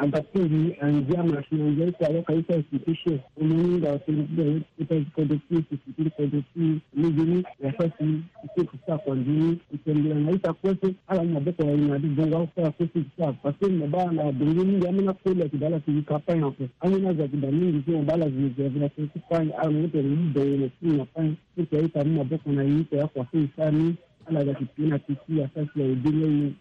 ambapo 0.00 0.38
ilianzia 0.38 1.22
mafunzo 1.22 1.92
alokaita 2.06 2.62
sitisho 2.70 3.18
umuninga 3.36 3.88
watengiaodokiisitirikodoki 3.92 6.78
mijini 6.94 7.44
yasasi 7.64 8.04
isikusaa 8.44 8.98
kwanjini 8.98 9.56
kutembea 9.70 10.30
ita 10.34 10.52
kwese 10.52 10.94
ala 11.08 11.22
maboko 11.24 11.62
yainadibongo 11.64 12.36
ausaa 12.36 12.70
kwese 12.70 13.00
kusaa 13.00 13.32
parce 13.32 13.66
mabaa 13.66 14.12
na 14.12 14.32
dongo 14.32 14.64
mingi 14.64 14.86
amina 14.88 15.12
kole 15.12 15.48
kidala 15.48 15.80
kwa 16.04 16.18
ko 16.18 16.54
amina 16.80 17.14
za 17.14 17.28
kibala 17.28 17.52
mingi 17.56 17.82
sio 17.86 18.02
bala 18.02 18.30
zizevyakekipanya 18.30 19.58
ala 19.58 19.78
yote 19.78 20.02
nidoyene 20.02 20.70
sinapanya 20.80 21.32
kukiaita 21.54 22.04
maboko 22.04 22.52
na 22.52 22.62
yiita 22.62 22.96
yakwasisani 22.96 23.94
ala 24.26 24.44
za 24.44 24.54
kipina 24.54 24.98
kisia 24.98 25.48
sasi 25.54 25.80
ya 25.80 25.86
udileyi 25.86 26.54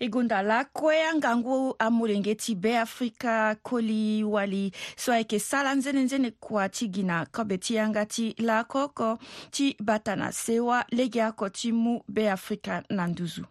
e 0.00 0.08
gonda 0.08 0.42
lakue 0.42 0.96
angangu 1.10 1.74
amolenge 1.78 2.34
ti 2.34 2.54
be 2.54 2.78
afrika 2.78 3.56
koli 3.62 4.24
wali 4.24 4.72
so 4.96 5.12
ayeke 5.12 5.38
sala 5.38 5.74
nzenenzene 5.74 6.30
kua 6.30 6.68
ti 6.68 6.86
gi 6.92 7.02
na 7.02 7.26
kobe 7.26 7.58
ti 7.58 7.74
yanga 7.74 8.06
ti 8.06 8.34
lakoko 8.38 9.18
ti 9.50 9.76
bata 9.78 10.16
na 10.16 10.32
sewa 10.32 10.84
lege 10.90 11.24
oko 11.26 11.48
ti 11.48 11.72
mu 11.72 12.00
be 12.08 12.30
afrika 12.30 12.82
na 12.90 13.06
nduzu 13.06 13.44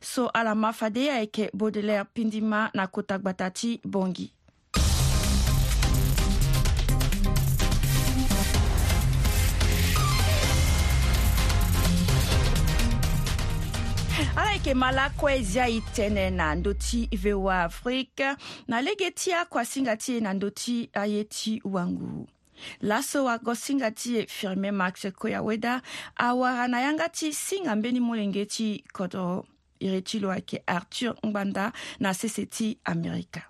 so 0.00 0.28
ala 0.28 0.54
mafade 0.54 1.10
ayeke 1.10 1.50
baudelaire 1.54 2.04
pindima 2.14 2.70
na 2.74 2.86
kota 2.86 3.18
gbata 3.18 3.50
ti 3.50 3.80
bongi 3.84 4.35
ke 14.66 14.72
malako 14.74 15.28
e 15.30 15.42
zia 15.46 15.68
e 15.70 15.76
tënë 15.94 16.22
na 16.34 16.48
ndö 16.58 16.72
ti 16.82 17.04
voa 17.22 17.58
afrique 17.68 18.32
na 18.66 18.80
lege 18.82 19.12
ti 19.14 19.30
akuasinga 19.30 19.92
ti 20.02 20.16
e 20.18 20.22
na 20.24 20.32
ndö 20.34 20.48
ti 20.60 20.74
aye 21.02 21.20
ti 21.30 21.52
wangu 21.74 22.24
laso 22.82 23.20
wagosinga 23.28 23.92
ti 23.94 24.16
e 24.18 24.24
firmé 24.26 24.72
max 24.74 25.06
koyaweda 25.14 25.76
awara 26.24 26.66
na 26.68 26.80
yanga 26.82 27.06
ti 27.14 27.30
singa 27.32 27.76
mbeni 27.78 28.00
molenge 28.02 28.42
ti 28.50 28.66
kodro 28.92 29.44
iri 29.78 30.02
ti 30.02 30.18
lo 30.20 30.30
ayeke 30.34 30.58
arthur 30.66 31.14
ngbanda 31.26 31.70
na 32.02 32.14
sese 32.14 32.46
ti 32.50 32.74
amerika 32.90 33.42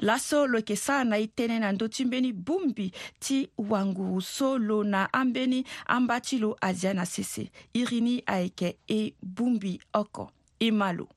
laso 0.00 0.46
lo 0.46 0.58
yeke 0.58 0.76
sara 0.76 1.04
na 1.04 1.18
e 1.20 1.26
tënë 1.28 1.58
na 1.60 1.72
ndö 1.76 1.90
ti 1.92 2.06
mbeni 2.08 2.32
bongbi 2.32 2.88
ti 3.20 3.44
wanguru 3.58 4.20
so 4.24 4.56
lo 4.58 4.80
na 4.84 5.08
ambeni 5.12 5.60
amba 5.86 6.22
ti 6.24 6.38
lo 6.40 6.56
azia 6.60 6.94
na 6.94 7.04
sese 7.04 7.50
iri 7.76 8.00
ni 8.00 8.22
ayeke 8.26 8.78
e 8.88 9.12
bongbi 9.20 9.76
oko 9.92 10.30
e 10.60 10.70
ma 10.70 10.92
lo 10.92 11.08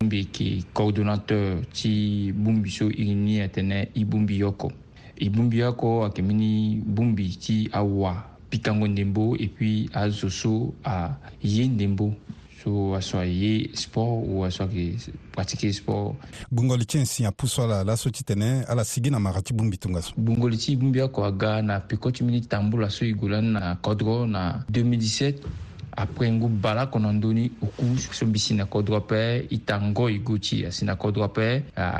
n 0.00 0.08
be 0.08 0.22
ke 0.30 0.46
coordonnateur 0.72 1.64
ti 1.74 2.30
bungbi 2.32 2.70
so 2.70 2.86
e 2.88 3.04
ni 3.14 3.40
atene 3.42 3.88
i 3.98 4.04
bungbi 4.04 4.38
yoko 4.40 4.70
i 5.18 5.28
bungbi 5.28 5.58
yoko 5.58 6.04
ayeke 6.06 6.22
mi 6.22 6.34
ni 6.34 6.50
bungbi 6.80 7.28
ti 7.36 7.56
awa 7.74 8.14
pikango 8.50 8.88
ndembo 8.88 9.34
e 9.36 9.46
puis 9.50 9.90
azo 9.92 10.30
so 10.30 10.72
aye 10.84 11.66
ndembo 11.68 12.14
so 12.62 12.94
aso 12.94 13.18
aye 13.18 13.68
sport 13.74 14.24
ou 14.30 14.44
aso 14.46 14.62
ayeke 14.64 15.10
pratiqué 15.34 15.72
sport 15.72 16.14
gbongoli 16.52 16.86
ti 16.86 16.98
e 16.98 17.04
si 17.04 17.26
apuso 17.26 17.64
ala 17.64 17.84
laso 17.84 18.10
ti 18.10 18.24
tene 18.24 18.62
ala 18.68 18.84
sigi 18.84 19.10
na 19.10 19.18
mara 19.18 19.42
ti 19.42 19.52
bungbi 19.52 19.76
tongaso 19.78 20.14
gbongoli 20.16 20.56
ti 20.56 20.72
i 20.72 20.76
bungbi 20.76 21.00
oko 21.02 21.26
aga 21.26 21.60
na 21.62 21.80
peko 21.80 22.10
ti 22.12 22.22
mini 22.24 22.40
tambula 22.40 22.88
so 22.90 23.04
e 23.04 23.12
gue 23.12 23.28
lani 23.28 23.50
na 23.52 23.74
kodro 23.82 24.26
na 24.26 24.64
2017 24.72 25.66
apre 26.02 26.26
ngu 26.30 26.48
bala 26.62 26.86
kɔnɔndoni 26.92 27.44
o 27.62 27.66
ku 27.76 27.84
so 27.98 28.24
mbi 28.26 28.38
si 28.38 28.52
na 28.54 28.64
kɔdrɔ 28.72 28.98
pɛ 29.10 29.20
i 29.56 29.58
ta 29.68 29.76
ngɔi 29.82 30.22
go 30.22 30.34
ti 30.46 30.64
a 30.68 30.70
si 30.70 30.82
na 30.84 30.94
kɔdrɔ 30.94 31.26
pɛ 31.36 31.46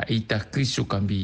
i 0.08 0.20
ta 0.30 0.38
kristo 0.52 0.84
kan 0.86 1.02
bi 1.08 1.20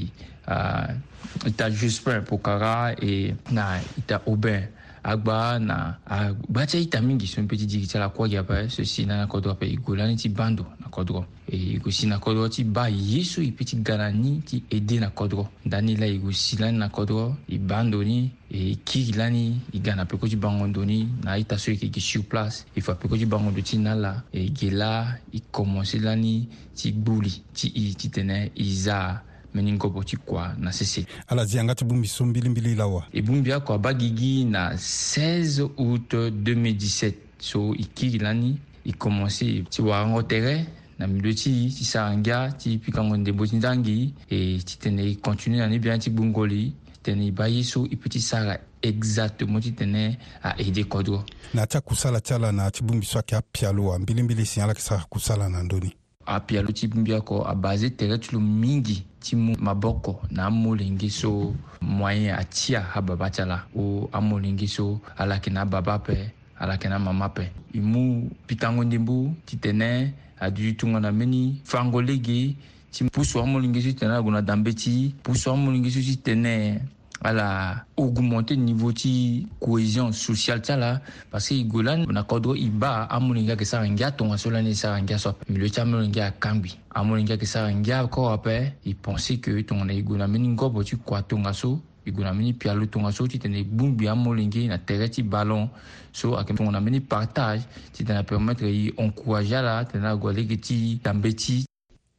i 1.49 1.53
ta 1.59 1.67
juspin 1.79 2.21
pokara 2.29 2.93
e 3.01 3.35
na 3.57 3.79
i 3.99 4.03
ta 4.09 4.17
obin 4.27 4.63
agba 5.05 5.59
na 5.59 5.77
agba 6.07 6.67
ti 6.67 6.75
aita 6.79 6.99
mingi 7.01 7.27
so 7.27 7.39
mpe 7.43 7.55
ti 7.61 7.67
digi 7.71 7.87
ti 7.91 7.97
ala 7.99 8.09
kuâ 8.15 8.27
gi 8.31 8.37
ape 8.43 8.59
so 8.75 8.81
si 8.83 9.05
na 9.07 9.15
na 9.23 9.27
kodro 9.33 9.51
ape 9.55 9.67
e 9.75 9.77
gue 9.83 9.95
lani 9.97 10.17
ti 10.17 10.29
bando 10.29 10.65
na 10.83 10.89
kodro 10.91 11.23
e 11.51 11.75
yeke 11.77 11.93
si 11.93 12.07
na 12.07 12.19
kodro 12.19 12.49
ti 12.49 12.65
ba 12.65 12.89
ye 12.89 13.21
so 13.25 13.43
e 13.45 13.51
peut 13.53 13.67
ti 13.69 13.77
ga 13.85 13.99
na 14.01 14.09
ni 14.13 14.41
ti 14.41 14.65
ede 14.73 14.97
na 15.01 15.11
kodro 15.11 15.49
ndani 15.65 15.97
la 15.97 16.07
yeke 16.07 16.33
si 16.33 16.57
lani 16.57 16.79
na 16.79 16.89
kodro 16.89 17.37
e 17.49 17.59
ba 17.61 17.83
ndöni 17.85 18.31
e 18.49 18.77
kiri 18.85 19.13
lani 19.13 19.61
e 19.73 19.79
ga 19.81 19.95
na 19.95 20.07
peko 20.07 20.25
ti 20.29 20.37
bango 20.37 20.67
ndöni 20.67 21.07
na 21.23 21.37
aita 21.37 21.59
so 21.59 21.71
yeke 21.71 21.87
yeke 21.87 22.01
sur 22.01 22.25
place 22.25 22.65
e 22.75 22.81
fa 22.81 22.95
peko 22.95 23.17
ti 23.19 23.27
bango 23.27 23.51
ndo 23.51 23.61
ti 23.61 23.77
na 23.79 23.95
la 23.95 24.23
e 24.33 24.49
yeke 24.49 24.71
la 24.71 25.15
e 25.33 25.41
commencé 25.53 26.01
lani 26.01 26.49
ti 26.75 26.93
gbuli 26.93 27.31
ti 27.53 27.69
e 27.77 27.93
ti 27.93 28.09
tene 28.09 28.51
e 28.57 28.65
za 28.65 29.21
mê 29.55 29.61
ni 29.63 29.73
ngôbo 29.77 30.03
ti 30.03 30.17
kua 30.17 30.55
na 30.59 30.73
sese 30.73 31.05
ala 31.29 31.45
zia 31.45 31.63
nga 31.65 31.75
ti 31.75 31.85
bongbi 31.85 32.09
so 32.09 32.25
mbilimbili 32.25 32.75
la 32.75 32.85
awa 32.89 33.05
e 33.13 33.21
bongbi 33.23 33.53
akua 33.53 33.79
ba 33.79 33.93
gigi 33.93 34.45
na 34.45 34.73
16 34.75 35.61
août 35.77 36.09
2017 36.33 37.13
so 37.39 37.77
e 37.77 37.85
kiri 37.95 38.19
lani 38.19 38.57
e 38.85 38.97
commencé 38.97 39.63
ti 39.69 39.83
warango 39.83 40.23
tere 40.25 40.83
na 40.99 41.07
milieu 41.07 41.35
ti 41.35 41.69
ti 41.71 41.85
saranga 41.85 42.53
ti 42.53 42.79
pikango 42.79 43.17
nde 43.17 43.33
bo 43.33 43.47
ti 43.47 43.57
ndangi 43.57 44.15
e 44.31 44.59
ti 44.59 44.79
tene 44.79 45.15
continue 45.21 45.59
na 45.59 45.67
ni 45.69 45.79
bien 45.79 45.99
ti 46.01 46.11
gbungoli 46.11 46.73
tene 47.03 47.27
e 47.27 47.31
ba 47.33 47.47
ye 47.49 47.63
so 47.63 47.85
e 47.85 47.97
peut 47.97 48.13
ti 48.13 48.21
sara 48.21 48.59
exactement 48.83 49.61
ti 49.61 49.73
tene 49.75 50.19
aede 50.43 50.85
kodro 50.85 51.25
na 51.55 51.67
ti 51.67 51.77
akusala 51.77 52.21
ti 52.21 52.33
ala 52.35 52.53
na 52.53 52.71
ti 52.71 52.83
bongbi 52.83 53.05
so 53.07 53.19
ayeke 53.19 53.37
apia 53.37 53.73
lo 53.73 53.93
ambilimbili 53.95 54.45
si 54.47 54.61
ala 54.61 54.69
yeke 54.73 54.81
sara 54.83 55.05
kusala 55.11 55.49
na 55.49 55.63
ndöni 55.63 55.91
apia 56.27 56.63
lo 56.63 56.73
ti 56.73 56.89
bongbi 56.89 57.13
oko 57.13 57.45
abase 57.47 57.91
tere 57.91 58.19
ti 58.19 58.33
lo 58.35 58.41
mingi 58.41 59.05
ti 59.21 59.37
mu 59.37 59.57
maboko 59.59 60.23
na 60.31 60.47
amolenge 60.47 61.11
so 61.11 61.53
moyen 61.81 62.31
atia 62.35 62.93
ababa 62.95 63.31
ti 63.31 63.43
ala 63.43 63.67
o 63.77 64.09
amolenge 64.13 64.67
so 64.67 65.01
ala 65.17 65.35
yeke 65.35 65.51
na 65.51 65.61
ababa 65.63 65.95
ape 65.95 66.31
ala 66.59 66.73
yeke 66.73 66.89
na 66.89 66.99
mama 66.99 67.25
ape 67.25 67.51
e 67.75 67.81
mu 67.81 68.31
pikango 68.47 68.85
nde 68.85 68.99
mbu 68.99 69.35
ti 69.47 69.57
tene 69.57 70.15
adui 70.41 70.73
tungana 70.73 71.13
meni 71.13 71.61
fangolege 71.65 72.57
ti 72.91 73.05
pusu 73.11 73.39
amolenge 73.41 73.81
so 73.83 73.93
tene 73.93 74.11
ala 74.11 74.23
gue 74.23 74.33
na 74.33 74.43
dambe 74.43 74.73
ti 74.75 75.15
pusu 75.23 75.51
amolenge 75.51 75.91
so 75.91 76.01
si 76.01 76.17
tene 76.17 76.81
ala 77.23 77.85
augmente 77.97 78.55
niveau 78.57 78.93
ti 78.93 79.47
cohésion 79.61 80.13
sociale 80.13 80.61
ti 80.63 80.73
ala 80.73 81.01
parce 81.31 81.49
que 81.49 81.55
e 81.61 81.65
gue 81.65 81.83
lani 81.83 82.07
na 82.13 82.23
kodro 82.23 82.55
e 82.55 82.69
ba 82.69 83.07
amolenge 83.11 83.51
ayeke 83.51 83.65
sara 83.65 83.89
ngia 83.89 84.11
tongaso 84.11 84.51
lani 84.51 84.75
sara 84.75 85.01
ngia 85.03 85.19
so 85.19 85.31
ape 85.31 85.45
milieu 85.49 85.71
ti 85.71 85.81
amolenge 85.81 86.21
akangbi 86.23 86.71
amolenge 86.95 87.33
ayeke 87.33 87.47
sara 87.47 87.73
ngia 87.73 88.07
koro 88.07 88.35
ape 88.35 88.73
e 88.85 88.95
pense 88.95 89.41
que 89.41 89.63
tongana 89.63 89.93
e 89.93 90.03
gue 90.03 90.19
na 90.19 90.27
mbeni 90.27 90.49
ngombo 90.49 90.83
ti 90.85 90.97
kua 90.97 91.23
tongaso 91.23 91.81
e 92.05 92.11
gue 92.13 92.23
na 92.25 92.33
mini 92.33 92.53
pia 92.53 92.73
lo 92.75 92.87
tongaso 92.87 93.27
ti 93.27 93.39
tene 93.39 93.65
gbun 93.65 93.97
gbi 93.97 94.07
amolenge 94.07 94.63
na 94.69 94.77
tere 94.79 95.09
ti 95.09 95.23
ba 95.25 95.41
long 95.43 95.65
so 96.13 96.37
ayeke 96.37 96.53
tongo 96.55 96.71
na 96.71 96.81
mbeni 96.85 97.01
partage 97.01 97.65
ti 97.97 98.05
tene 98.05 98.21
na 98.21 98.25
permettre 98.29 98.69
e 98.69 98.93
encourage 99.01 99.57
ala 99.57 99.85
tene 99.89 100.05
na 100.05 100.13
gue 100.15 100.31
lege 100.37 100.59
ti 100.61 100.99
dambe 101.01 101.33
ti 101.35 101.65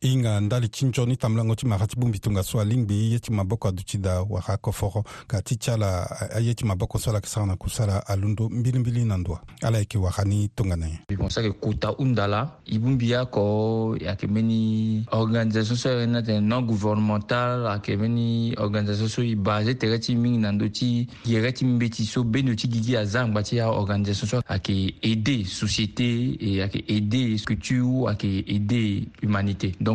hinga 0.06 0.40
ndali 0.40 0.68
chinchoni 0.70 1.16
tamla 1.18 1.46
ngo 1.46 1.56
ti 1.56 1.66
maga 1.66 1.88
ti 1.88 1.96
bungbi 2.00 2.20
tongaso 2.20 2.60
alingbi 2.62 3.12
ye 3.12 3.20
ti 3.20 3.32
maboko 3.34 3.68
adu 3.68 3.84
ti 3.84 3.98
da 3.98 4.22
wara 4.22 4.48
akofoko 4.48 5.04
ka 5.28 5.42
ti 5.42 5.58
ti 5.58 5.72
ala 5.72 6.06
aye 6.36 6.54
ti 6.54 6.66
maboko 6.66 6.98
so 7.00 7.10
ala 7.10 7.18
yeke 7.18 7.28
sara 7.30 7.46
na 7.46 7.56
kusala 7.56 8.08
alondo 8.08 8.50
mbilimbili 8.50 9.06
na 9.06 9.18
ndwa 9.18 9.42
ala 9.62 9.78
yeke 9.78 9.98
wara 9.98 10.24
ni 10.24 10.48
tongana 10.48 10.88
ye 10.88 11.00
mo 11.18 11.30
sake 11.30 11.52
kuta 11.52 11.88
hunda 11.88 12.28
la 12.28 12.52
e 12.66 12.78
bungbi 12.80 13.16
oko 13.16 13.98
ayeke 14.08 14.28
mbeni 14.28 15.06
organisation 15.12 15.78
so 15.78 15.90
ayeke 15.90 16.12
na 16.12 16.22
tene 16.22 16.40
non 16.42 16.66
gouvernemental 16.66 17.68
ayeke 17.68 17.98
mbeni 17.98 18.56
organisation 18.58 19.10
so 19.10 19.22
e 19.24 19.36
basé 19.36 19.76
tere 19.76 20.00
ti 20.00 20.16
mingi 20.16 20.38
na 20.38 20.52
ndö 20.52 20.70
ti 20.70 21.08
yere 21.26 21.52
ti 21.52 21.66
mbeti 21.66 22.06
so 22.06 22.24
bendo 22.24 22.56
ti 22.56 22.68
gigi 22.68 22.98
azangba 22.98 23.44
ti 23.44 23.62
organisation 23.62 24.42
so 24.42 24.44
ayeke 24.48 24.96
aidé 25.04 25.44
société 25.46 26.38
e 26.40 26.62
ayeke 26.62 26.84
aidé 26.94 27.40
culture 27.48 28.08
ayeke 28.10 28.46
aidé 28.52 29.08
humanité 29.24 29.76
donc 29.82 29.95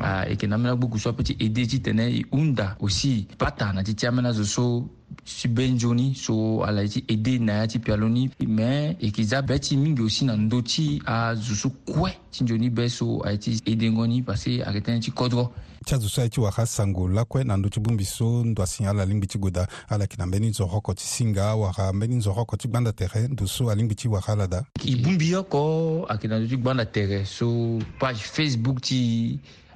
uh, 0.00 0.24
e 0.26 0.30
yeke 0.30 0.46
na 0.46 0.56
ambeni 0.56 0.72
agbuku 0.72 0.98
so 0.98 1.10
apeut 1.10 1.26
ti 1.26 1.36
ede 1.38 1.66
ti 1.66 1.78
tene 1.80 2.08
e 2.16 2.24
hunda 2.30 2.76
aussi 2.80 3.26
pata 3.38 3.72
na 3.72 3.82
ti 3.84 3.94
ti 3.94 4.06
ambeni 4.06 4.28
azo 4.28 4.44
so 4.44 4.84
si 5.24 5.48
benzo 5.48 5.94
ni 5.94 6.14
so 6.14 6.64
ala 6.64 6.80
ye 6.82 6.88
ti 6.88 7.04
ede 7.08 7.38
na 7.38 7.52
ya 7.52 7.66
ti 7.68 7.78
pialo 7.78 8.08
ni 8.08 8.30
me 8.46 8.90
e 8.90 8.96
yeke 9.06 9.22
za 9.24 9.42
be 9.42 9.58
ti 9.58 9.76
mingi 9.76 10.02
aussi 10.02 10.24
na 10.24 10.36
ndö 10.36 10.62
ti 10.62 11.02
azo 11.06 11.54
so 11.54 11.70
kue 11.86 12.10
ti 12.30 12.44
nzoni 12.44 12.70
be 12.70 12.88
so 12.88 13.20
ayeke 13.24 13.50
ti 13.58 13.72
edengo 13.72 14.06
ni 14.06 14.22
parceke 14.22 14.64
ayeke 14.64 14.80
tënë 14.80 15.00
ti 15.00 15.10
kodro 15.12 15.52
ti 15.84 15.94
azo 15.94 16.08
so 16.08 16.20
ayeke 16.22 16.34
ti 16.34 16.40
waka 16.40 16.66
sango 16.66 17.08
lakue 17.08 17.44
na 17.44 17.56
ndö 17.56 17.68
ti 17.68 17.80
bongbi 17.80 18.04
so 18.04 18.44
ndo 18.44 18.62
asi 18.62 18.84
ala 18.86 19.04
lingbi 19.04 19.26
ti 19.26 19.38
goda 19.38 19.68
ala 19.88 20.04
yeke 20.04 20.16
na 20.18 20.26
mbeni 20.26 20.46
nzoroko 20.48 20.94
ti 20.94 21.04
singa 21.04 21.44
awara 21.50 21.88
ambeni 21.88 22.14
nzoroko 22.14 22.56
ti 22.56 22.68
gbanda 22.68 22.92
tere 22.92 23.28
ndo 23.28 23.46
so 23.46 23.70
alingbi 23.70 23.94
ti 23.94 24.08
waka 24.08 24.32
ala 24.32 24.46
da 24.46 24.64
e 24.84 24.96
bongbi 24.96 25.34
oko 25.36 25.60
ayeke 26.08 26.28
na 26.28 26.38
ndö 26.38 26.48
ti 26.48 26.56
gbanda 26.56 26.84
tere 26.86 27.24
so 27.24 27.78
page 28.00 28.18
facebook 28.24 28.80
ti 28.80 29.00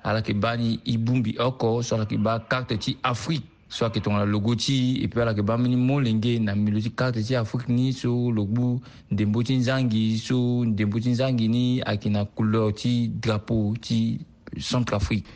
ala 0.07 0.21
yeke 0.23 0.35
ba 0.39 0.55
ni 0.57 0.79
i 0.87 0.95
bungbi 0.99 1.35
oko 1.43 1.83
so 1.83 1.97
ala 1.97 2.07
yeke 2.07 2.21
ba 2.23 2.39
karte 2.39 2.79
ti 2.79 2.95
afrique 3.03 3.45
so 3.69 3.85
ayeke 3.87 4.01
tongana 4.01 4.25
logo 4.25 4.55
ti 4.55 5.03
e 5.03 5.09
peut 5.09 5.23
ala 5.23 5.33
yeke 5.35 5.43
ba 5.43 5.59
mbeni 5.59 5.77
molenge 5.77 6.39
na 6.39 6.55
mbi 6.55 6.71
lo 6.73 6.81
ti 6.81 6.91
karte 6.95 7.23
ti 7.27 7.35
afrique 7.35 7.69
ni 7.69 7.91
so 7.93 8.31
lo 8.31 8.45
gbu 8.47 8.79
ndembo 9.11 9.43
ti 9.43 9.57
nzangi 9.59 10.19
so 10.19 10.63
ndembo 10.65 11.01
ti 11.03 11.11
nzangi 11.11 11.49
ni 11.49 11.65
ayeke 11.83 12.11
na 12.11 12.25
couleur 12.25 12.73
ti 12.75 13.09
drapeau 13.09 13.75
ti 13.81 14.21
centre 14.59 14.95
afrique 14.97 15.27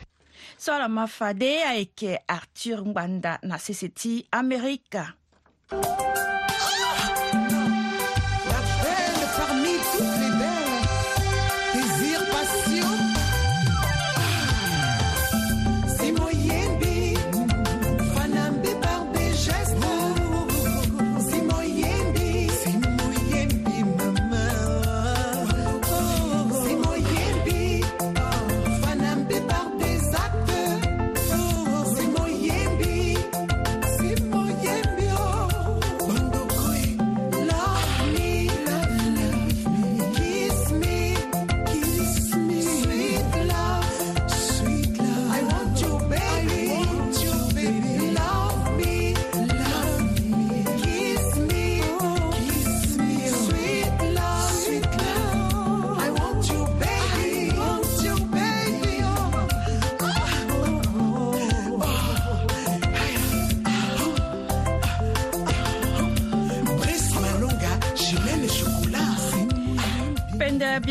so 0.57 0.71
ala 0.73 0.87
ma 0.87 1.05
fade 1.07 1.51
ayeke 1.67 2.21
arthur 2.27 2.87
ngbanda 2.87 3.39
na 3.43 3.57
sese 3.59 3.89
ti 3.89 4.23
amérika 4.31 5.15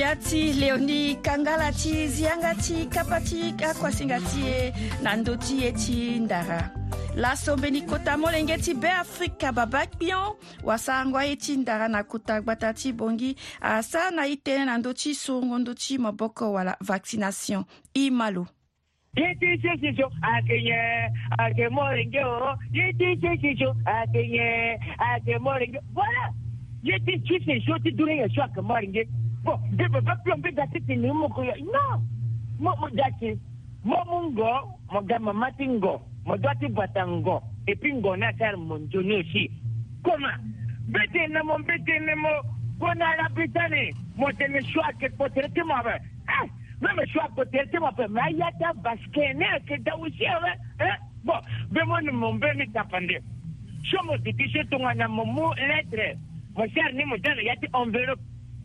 bia 0.01 0.17
ti 0.17 0.53
léoni 0.57 1.19
kangala 1.23 1.71
ti 1.73 2.07
zianga 2.09 2.55
ti 2.55 2.87
kapa 2.89 3.21
ti 3.21 3.53
akuasinga 3.61 4.19
ti 4.33 4.41
e 4.49 4.73
na 5.05 5.13
ndö 5.13 5.37
ti 5.37 5.61
ye 5.61 5.73
ti 5.73 6.19
ndara 6.21 6.73
lasombeni 7.17 7.83
kota 7.83 8.17
molenge 8.17 8.57
ti 8.59 8.73
beafrika 8.75 9.53
babakpion 9.53 10.41
wasarango 10.65 11.19
aye 11.19 11.37
ti 11.37 11.57
ndara 11.57 11.89
na 11.89 12.03
kota 12.05 12.41
gbata 12.41 12.73
ti 12.75 12.93
bongi 12.97 13.37
asara 13.61 14.11
na 14.11 14.25
ye 14.25 14.41
tënë 14.41 14.65
na 14.73 14.79
ndö 14.81 14.95
ti 14.97 15.13
sorongo 15.15 15.59
ndö 15.59 15.73
ti 15.77 15.99
maboko 16.01 16.49
wala 16.53 16.77
vaccination 16.81 17.65
i 17.95 18.09
malo 18.11 18.47
ye 19.21 19.35
ti 19.37 19.53
sesiso 19.61 20.09
akenye 20.23 20.81
ake 21.39 21.69
molenge 21.69 22.25
o 22.25 22.57
ye 22.73 22.89
ti 22.97 23.19
sesiso 23.21 23.77
akenye 23.85 24.81
ake 24.99 25.37
molenge 25.39 25.77
voilà 25.93 26.33
ye 26.89 26.97
ti 27.05 27.21
ti 27.21 27.37
seso 27.45 27.77
ti 27.85 27.91
durenga 27.93 28.29
so 28.35 28.41
ake 28.43 28.61
molenge 28.61 29.05
bon 29.45 29.59
je 29.77 29.83
ne 29.85 29.89
peux 29.89 30.03
pas 30.03 30.17
plomber 30.25 30.53
dati 30.53 30.81
tini 30.83 31.09
moko 31.13 31.43
yo 31.43 31.53
non 31.65 32.05
mo 32.59 32.75
mo 32.81 32.89
dati 32.95 33.29
mo 33.85 33.97
mu 34.09 34.19
ngɔ 34.29 34.55
mo 34.93 35.01
ga 35.09 35.19
mama 35.19 35.49
ti 35.57 35.65
ngɔ 35.65 35.95
mo 36.27 36.35
dɔ 36.37 36.51
ti 36.61 36.69
bata 36.69 37.03
ngɔ 37.07 37.43
et 37.69 37.77
puis 37.77 37.93
ngɔ 37.95 38.19
na 38.19 38.31
sar 38.39 38.57
mo 38.57 38.77
njoni 38.79 39.15
aussi 39.21 39.51
comment 40.05 40.41
bete 40.93 41.27
ne 41.29 41.41
mo 41.43 41.57
bete 41.67 41.99
ne 42.05 42.15
mo 42.15 42.29
ko 42.79 42.93
na 42.95 43.17
la 43.17 43.29
bitani 43.35 43.93
mo 44.17 44.27
tene 44.39 44.61
choix 44.73 44.93
que 44.99 45.09
potere 45.17 45.49
ti 45.55 45.63
mo 45.63 45.75
avɛ 45.75 45.95
eh 45.97 46.47
même 46.81 47.07
choix 47.07 47.29
potere 47.35 47.67
ti 47.71 47.79
mo 47.79 47.87
avɛ 47.87 48.09
mais 48.11 48.35
aya 48.35 48.51
ta 48.61 48.73
basket 48.75 49.37
ne 49.37 49.45
ake 49.57 49.83
da 49.85 49.93
aussi 49.97 50.27
avɛ 50.27 50.53
eh 50.81 50.97
bon 51.25 51.41
be 51.71 51.81
mo 51.87 51.99
ni 52.01 52.11
mo 52.13 52.33
be 52.35 52.47
mi 52.57 52.67
tapande 52.75 53.23
so 53.91 54.03
mo 54.05 54.17
diti 54.19 54.49
so 54.53 54.61
tongana 54.71 55.09
mo 55.09 55.25
mu 55.25 55.43
lettre 55.57 56.19
mo 56.55 56.65
sar 56.75 56.93
ni 56.93 57.05
mo 57.07 57.17
dana 57.19 57.41
yati 57.43 57.67
enveloppe 57.73 58.21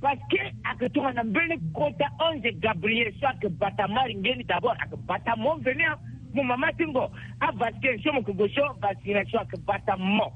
paske 0.00 0.40
akatoka 0.64 1.12
na 1.12 1.24
mbeni 1.24 1.58
kota 1.74 2.06
onze 2.18 2.50
Gabriel 2.52 3.12
so 3.20 3.48
bata 3.50 3.88
mari 3.88 4.14
ngeni 4.14 4.44
dabord 4.44 4.78
bata 5.06 5.36
mo 5.36 5.54
venea 5.60 5.96
mo 6.34 6.42
mama 6.42 6.72
ti 6.72 6.84
ngo 6.86 7.10
avaske 7.40 7.98
so 8.02 8.12
mu 8.12 8.22
kogo 8.22 8.48
so 8.48 8.72
vasina 8.82 9.24
so 9.30 9.38
bata 9.66 9.96
mo 9.96 10.32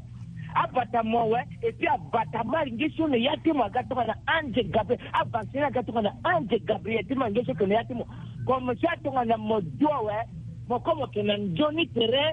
abata 0.55 1.03
mo 1.03 1.20
wɛ 1.31 1.40
epi 1.68 1.87
abata 1.87 2.42
mari 2.44 2.70
nge 2.73 2.90
so 2.96 3.07
na 3.07 3.16
ya 3.16 3.37
ti 3.44 3.53
mo 3.53 3.64
akatoka 3.64 4.05
na 4.07 4.14
ange 4.27 4.62
Gabriel 4.62 5.01
avasina 5.12 5.66
akatoka 5.66 6.03
na 6.03 6.11
ange 6.25 6.59
Gabriel 6.64 7.05
ti 7.07 7.14
ma 7.14 7.31
nge 7.31 7.44
so 7.46 7.53
kene 7.55 7.75
ya 7.75 7.85
ti 7.85 7.94
mo 7.94 8.05
komo 8.46 8.73
so 8.81 8.88
atoka 8.88 9.25
na 9.25 9.37
mo 9.37 9.61
duo 9.61 10.01
wɛ 10.09 10.25
mo 10.68 10.81
komo 10.81 11.05
na 11.23 11.37
njoni 11.37 11.87
tere 11.92 12.33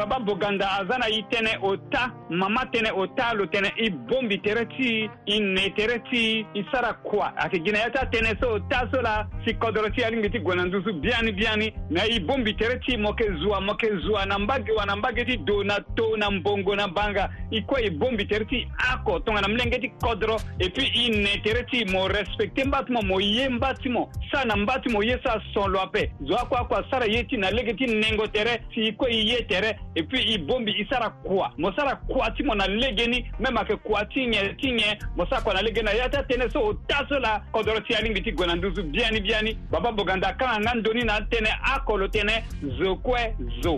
babambuganda 0.00 0.64
aza 0.80 0.96
na 1.00 1.06
ye 1.12 1.20
tënë 1.32 1.54
ota 1.60 2.02
mama 2.30 2.64
tene 2.72 2.90
o 2.92 3.06
lo 3.34 3.48
tene 3.50 3.72
i 3.76 3.86
e 3.86 3.90
bombi 3.90 4.40
tere 4.40 4.64
ti 4.68 5.02
i 5.02 5.10
e 5.24 5.40
ne 5.40 5.72
tere 5.74 6.00
ti 6.08 6.38
i 6.38 6.46
e 6.54 6.64
sara 6.70 6.94
kuwa 7.02 7.32
ati 7.36 7.58
jinayata 7.60 8.06
tene 8.06 8.36
so 8.40 8.56
so 8.92 9.00
la 9.02 9.28
si 9.44 9.52
kodoroti 9.54 10.04
alingi 10.04 10.30
ti 10.30 10.38
gonandusu 10.38 10.94
biani 11.00 11.32
biani 11.32 11.74
na 11.90 12.04
i 12.04 12.20
bombi 12.20 12.54
tere 12.54 12.78
ti 12.86 12.96
mo 12.96 13.12
ke 13.14 13.24
zuwa 13.42 13.60
mo 13.60 13.76
zuwa 14.04 14.24
na 14.26 14.38
mbage 14.38 14.72
wa 14.72 14.86
na 14.86 14.94
mbage 14.96 15.24
ti 15.24 15.36
do 15.38 15.64
na 15.64 15.80
to 15.96 16.16
na 16.16 16.30
mbongo 16.30 16.76
na 16.76 16.86
banga 16.88 17.28
i 17.50 17.62
kue 17.62 17.80
i 17.86 17.90
bombi 17.90 18.24
tere 18.24 18.44
ti 18.44 18.64
ako 18.92 19.18
tongana 19.20 19.48
milenge 19.48 19.78
ti 19.80 19.88
kodro 20.00 20.36
e 20.60 20.68
puis 20.70 20.88
i 20.94 21.10
ne 21.10 21.40
tere 21.44 21.64
ti 21.64 21.84
mo 21.90 22.06
respecte 22.08 22.64
mba 22.64 22.84
ti 22.84 22.92
mo 22.92 23.00
mo 23.02 23.18
ye 23.20 23.48
mba 23.48 23.74
ti 23.74 23.88
mo 23.88 24.08
sa 24.32 24.44
na 24.44 24.54
mba 24.56 24.78
ti 24.78 24.88
mo 24.88 25.02
ye 25.02 25.18
sa 25.24 25.40
son 25.54 25.72
lo 25.72 25.80
ape 25.80 26.12
zo 26.22 26.36
ako 26.36 26.54
akua 26.56 26.84
sara 26.90 27.06
ye 27.06 27.24
ti 27.24 27.36
na 27.36 27.50
lege 27.50 27.74
ti 27.74 27.86
nengo 27.86 28.26
tere 28.28 28.62
si 28.74 28.86
i 28.86 28.92
kue 28.92 29.10
i 29.10 29.26
ye 29.30 29.44
tere 29.46 29.78
e 29.96 30.02
puis 30.04 30.22
i 30.26 30.38
bombi 30.38 30.70
i 30.78 30.86
sara 30.90 31.10
kuwa 31.10 31.52
mo 31.58 31.72
sara 31.74 31.96
kuwa 32.06 32.19
kuati 32.20 32.42
mo 32.42 32.54
na 32.54 32.66
legeni 32.66 33.30
mema 33.40 33.64
ke 33.64 33.76
kuati 33.76 34.26
nye 34.26 34.48
tinye 34.60 34.98
mosa 35.16 35.40
kwa 35.40 35.54
na 35.54 35.62
legena 35.62 35.90
yata 35.90 36.22
tene 36.22 36.50
so 36.50 36.60
otaso 36.66 37.18
la 37.18 37.40
kodoro 37.52 37.80
ti 37.80 37.94
alingi 37.94 38.20
ti 38.20 38.32
gue 38.32 38.46
na 38.46 38.54
nduzu 38.54 38.82
biani 38.82 39.20
biani 39.20 39.58
babâ 39.70 39.92
boganda 39.92 40.34
kanga 40.34 40.60
nga 40.60 40.74
ndöni 40.74 41.04
na 41.04 41.16
tënë 41.20 41.56
akolo 41.72 42.06
tënë 42.06 42.42
zo 42.78 42.92
kue 42.96 43.34
zo 43.64 43.72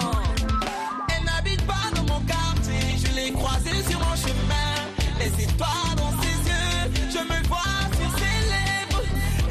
Elle 1.09 1.25
n'habite 1.25 1.65
pas 1.67 1.87
dans 1.95 2.03
mon 2.11 2.19
quartier, 2.25 2.81
je 3.05 3.15
l'ai 3.15 3.31
croisée 3.33 3.83
sur 3.89 3.99
mon 3.99 4.15
chemin. 4.15 4.85
Les 5.19 5.43
étoiles 5.43 6.01
ont 6.07 6.14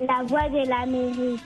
la 0.00 0.22
voix 0.26 0.48
de 0.48 0.66
la 0.68 0.86
mairie 0.86 1.40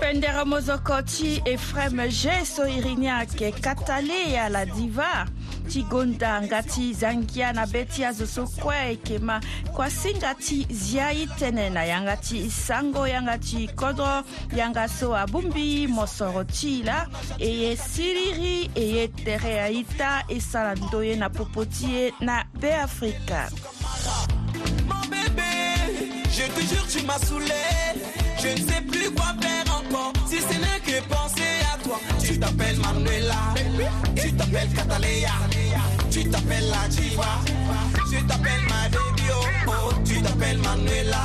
Pendera 0.00 0.44
Mozokoti 0.44 1.40
et 1.46 1.56
Frem 1.56 2.02
Gesso 2.10 2.64
Irignac, 2.66 3.28
catalé 3.62 4.36
à 4.38 4.48
la 4.48 4.66
diva. 4.66 5.24
ti 5.66 5.82
gonda 5.84 6.40
nga 6.42 6.62
ti 6.62 6.94
zangia 6.94 7.52
na 7.52 7.66
be 7.66 7.84
ti 7.86 8.04
azo 8.04 8.26
so 8.26 8.46
kue 8.62 8.74
ayeke 8.74 9.18
ma 9.18 9.40
kua 9.74 9.90
singa 9.90 10.34
ti 10.38 10.66
zia 10.70 11.10
ye 11.10 11.26
tënë 11.38 11.66
na 11.74 11.82
yanga 11.86 12.16
ti 12.16 12.46
sango 12.50 13.04
yanga 13.06 13.36
ti 13.38 13.66
kodro 13.74 14.22
yanga 14.54 14.86
so 14.88 15.10
abungbi 15.14 15.86
mosoro 15.90 16.44
ti 16.46 16.82
la 16.86 17.06
e 17.38 17.48
ye 17.62 17.70
siriri 17.76 18.70
e 18.74 18.84
ye 18.94 19.10
tere 19.24 19.58
aita 19.66 20.22
e 20.28 20.40
sara 20.40 20.74
ndo 20.74 21.02
ye 21.02 21.16
na 21.16 21.28
popo 21.30 21.64
ti 21.66 21.86
ye 21.94 22.12
na 22.20 22.44
beafrika 22.60 23.50
Je 26.36 26.44
te 26.52 26.60
jure, 26.68 26.86
tu 26.92 27.02
m'as 27.06 27.16
saoulé. 27.24 28.25
Je 28.48 28.52
ne 28.62 28.68
sais 28.68 28.80
plus 28.82 29.10
quoi 29.10 29.34
faire 29.40 29.66
encore, 29.76 30.12
si 30.28 30.36
ce 30.36 30.54
n'est 30.54 30.80
que 30.86 31.02
penser 31.12 31.66
à 31.74 31.78
toi. 31.82 31.98
Tu 32.20 32.38
t'appelles 32.38 32.76
Manuela, 32.78 33.38
tu 34.14 34.32
t'appelles 34.34 34.68
Catalea, 34.72 35.32
tu 36.12 36.24
t'appelles 36.30 36.70
la 36.70 36.88
Diva 36.88 37.24
je 38.08 38.22
t'appelle 38.24 38.58
ma 38.68 38.88
baby, 38.88 39.30
oh, 39.30 39.70
oh. 39.70 39.92
tu 40.04 40.22
t'appelles 40.22 40.58
Manuela, 40.58 41.24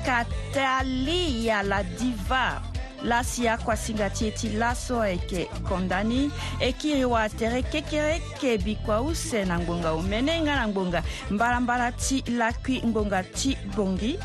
katalia 0.06 1.64
la 1.68 1.84
diva 1.84 2.62
laso 3.04 3.44
ya 3.44 3.58
kuasinga 3.58 4.10
ti 4.10 4.28
e 4.28 4.32
ti 4.32 4.50
laso 4.50 5.02
ayeke 5.02 5.46
kondani 5.70 6.32
e 6.60 6.72
kiri 6.72 7.06
watere 7.06 7.62
kekere 7.64 8.22
kebi 8.42 8.76
kua 8.86 9.02
use 9.02 9.46
na 9.46 9.60
ngbonga 9.60 9.92
omene 9.92 10.42
nga 10.42 10.56
na 10.56 10.68
ngbonga 10.68 11.04
mbalambala 11.32 11.92
ti 11.92 12.24
lakui 12.32 12.82
ngbonga 12.82 13.24
ti 13.24 13.58
bongi 13.76 14.20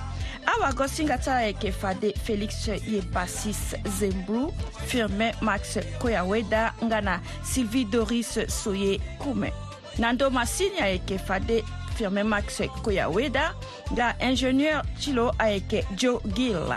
awagosinga 0.46 1.18
ti 1.18 1.30
ala 1.30 1.40
yeke 1.42 1.72
fade 1.72 2.14
félix 2.24 2.66
ye 2.68 3.00
basis 3.12 3.74
zembru 3.98 4.52
firmin 4.86 5.32
max 5.40 5.78
koyaweda 5.98 6.74
nga 6.84 7.00
na 7.00 7.20
sylvie 7.42 7.84
doris 7.84 8.38
soye 8.48 8.98
kume 9.18 9.52
na 9.98 10.12
ndö 10.12 10.30
masini 10.30 10.80
ayeke 10.80 11.18
fade 11.18 11.64
firmin 11.94 12.26
max 12.26 12.60
koyaweda 12.82 13.54
nga 13.92 14.14
ingénieur 14.20 14.82
ti 15.00 15.12
lo 15.12 15.30
ayeke 15.38 15.86
joe 15.96 16.20
gill 16.34 16.74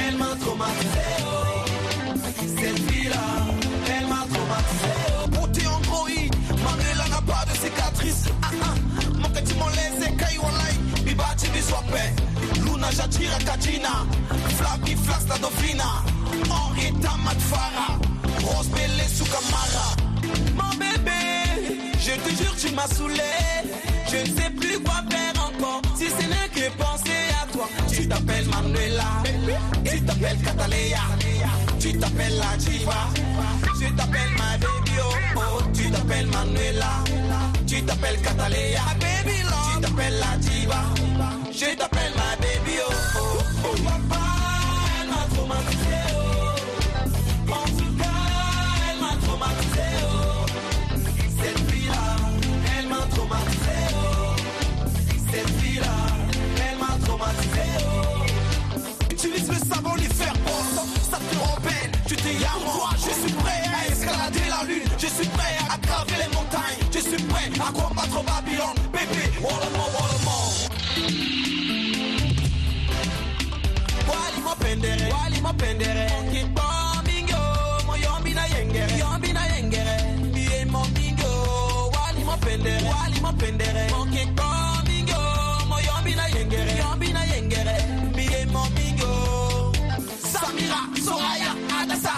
elle 0.08 0.16
m'a 0.16 0.32
traumatisé 0.40 1.08
Cette 2.58 2.80
vie 2.90 3.08
là 3.08 3.24
elle 3.98 4.06
m'a 4.06 4.24
traumatisé 4.32 4.92
Pour 5.32 5.46
en 5.46 5.48
androïdes, 5.78 6.34
ma 6.62 6.72
mêle 6.76 7.02
n'a 7.10 7.20
pas 7.32 7.44
de 7.46 7.54
cicatrices 7.58 8.26
Mon 9.18 9.28
petit 9.30 9.54
mollet, 9.58 9.90
c'est 10.00 10.14
caillou 10.16 10.42
en 10.42 10.50
laïc 10.62 10.78
Biba, 11.04 11.24
tu 11.38 11.46
dis 11.48 11.66
paix 11.90 12.10
Luna, 12.64 12.88
Jatira 12.90 13.38
ta 13.38 13.44
cadina 13.52 13.94
Flap, 14.58 14.80
il 14.86 14.96
la 15.28 15.36
dauphina 15.38 15.90
Henri, 16.50 16.90
ta 17.00 17.12
ma 17.24 17.32
m'a 22.74 22.87
saoulé. 22.87 23.32
Je 24.11 24.16
ne 24.16 24.37
sais 24.37 24.50
plus 24.58 24.78
quoi 24.82 25.02
faire 25.08 25.44
encore, 25.48 25.82
si 25.96 26.06
ce 26.06 26.26
n'est 26.28 26.48
que 26.54 26.72
penser 26.76 27.22
à 27.42 27.46
toi. 27.52 27.68
Tu 27.90 28.06
t'appelles 28.08 28.46
Manuela, 28.46 29.04
tu 29.85 30.00
t'appelles 30.02 30.38
Cataléa. 30.44 31.00
tu 31.78 31.96
t'appelles 31.98 32.38
la 32.38 32.56
Diva, 32.56 32.92
je 33.80 33.88
t'appelle 33.96 34.30
ma 34.38 34.56
baby, 34.58 34.98
oh, 34.98 35.38
oh. 35.38 35.62
tu 35.74 35.90
t'appelles 35.90 36.26
Manuela, 36.26 36.88
tu 37.66 37.82
t'appelles 37.82 38.20
Cataléa. 38.22 38.80
tu 39.24 39.76
t'appelles 39.80 40.18
la 40.20 40.37
Diva, 40.38 40.82
je 41.52 41.76
t'appelle 41.76 42.12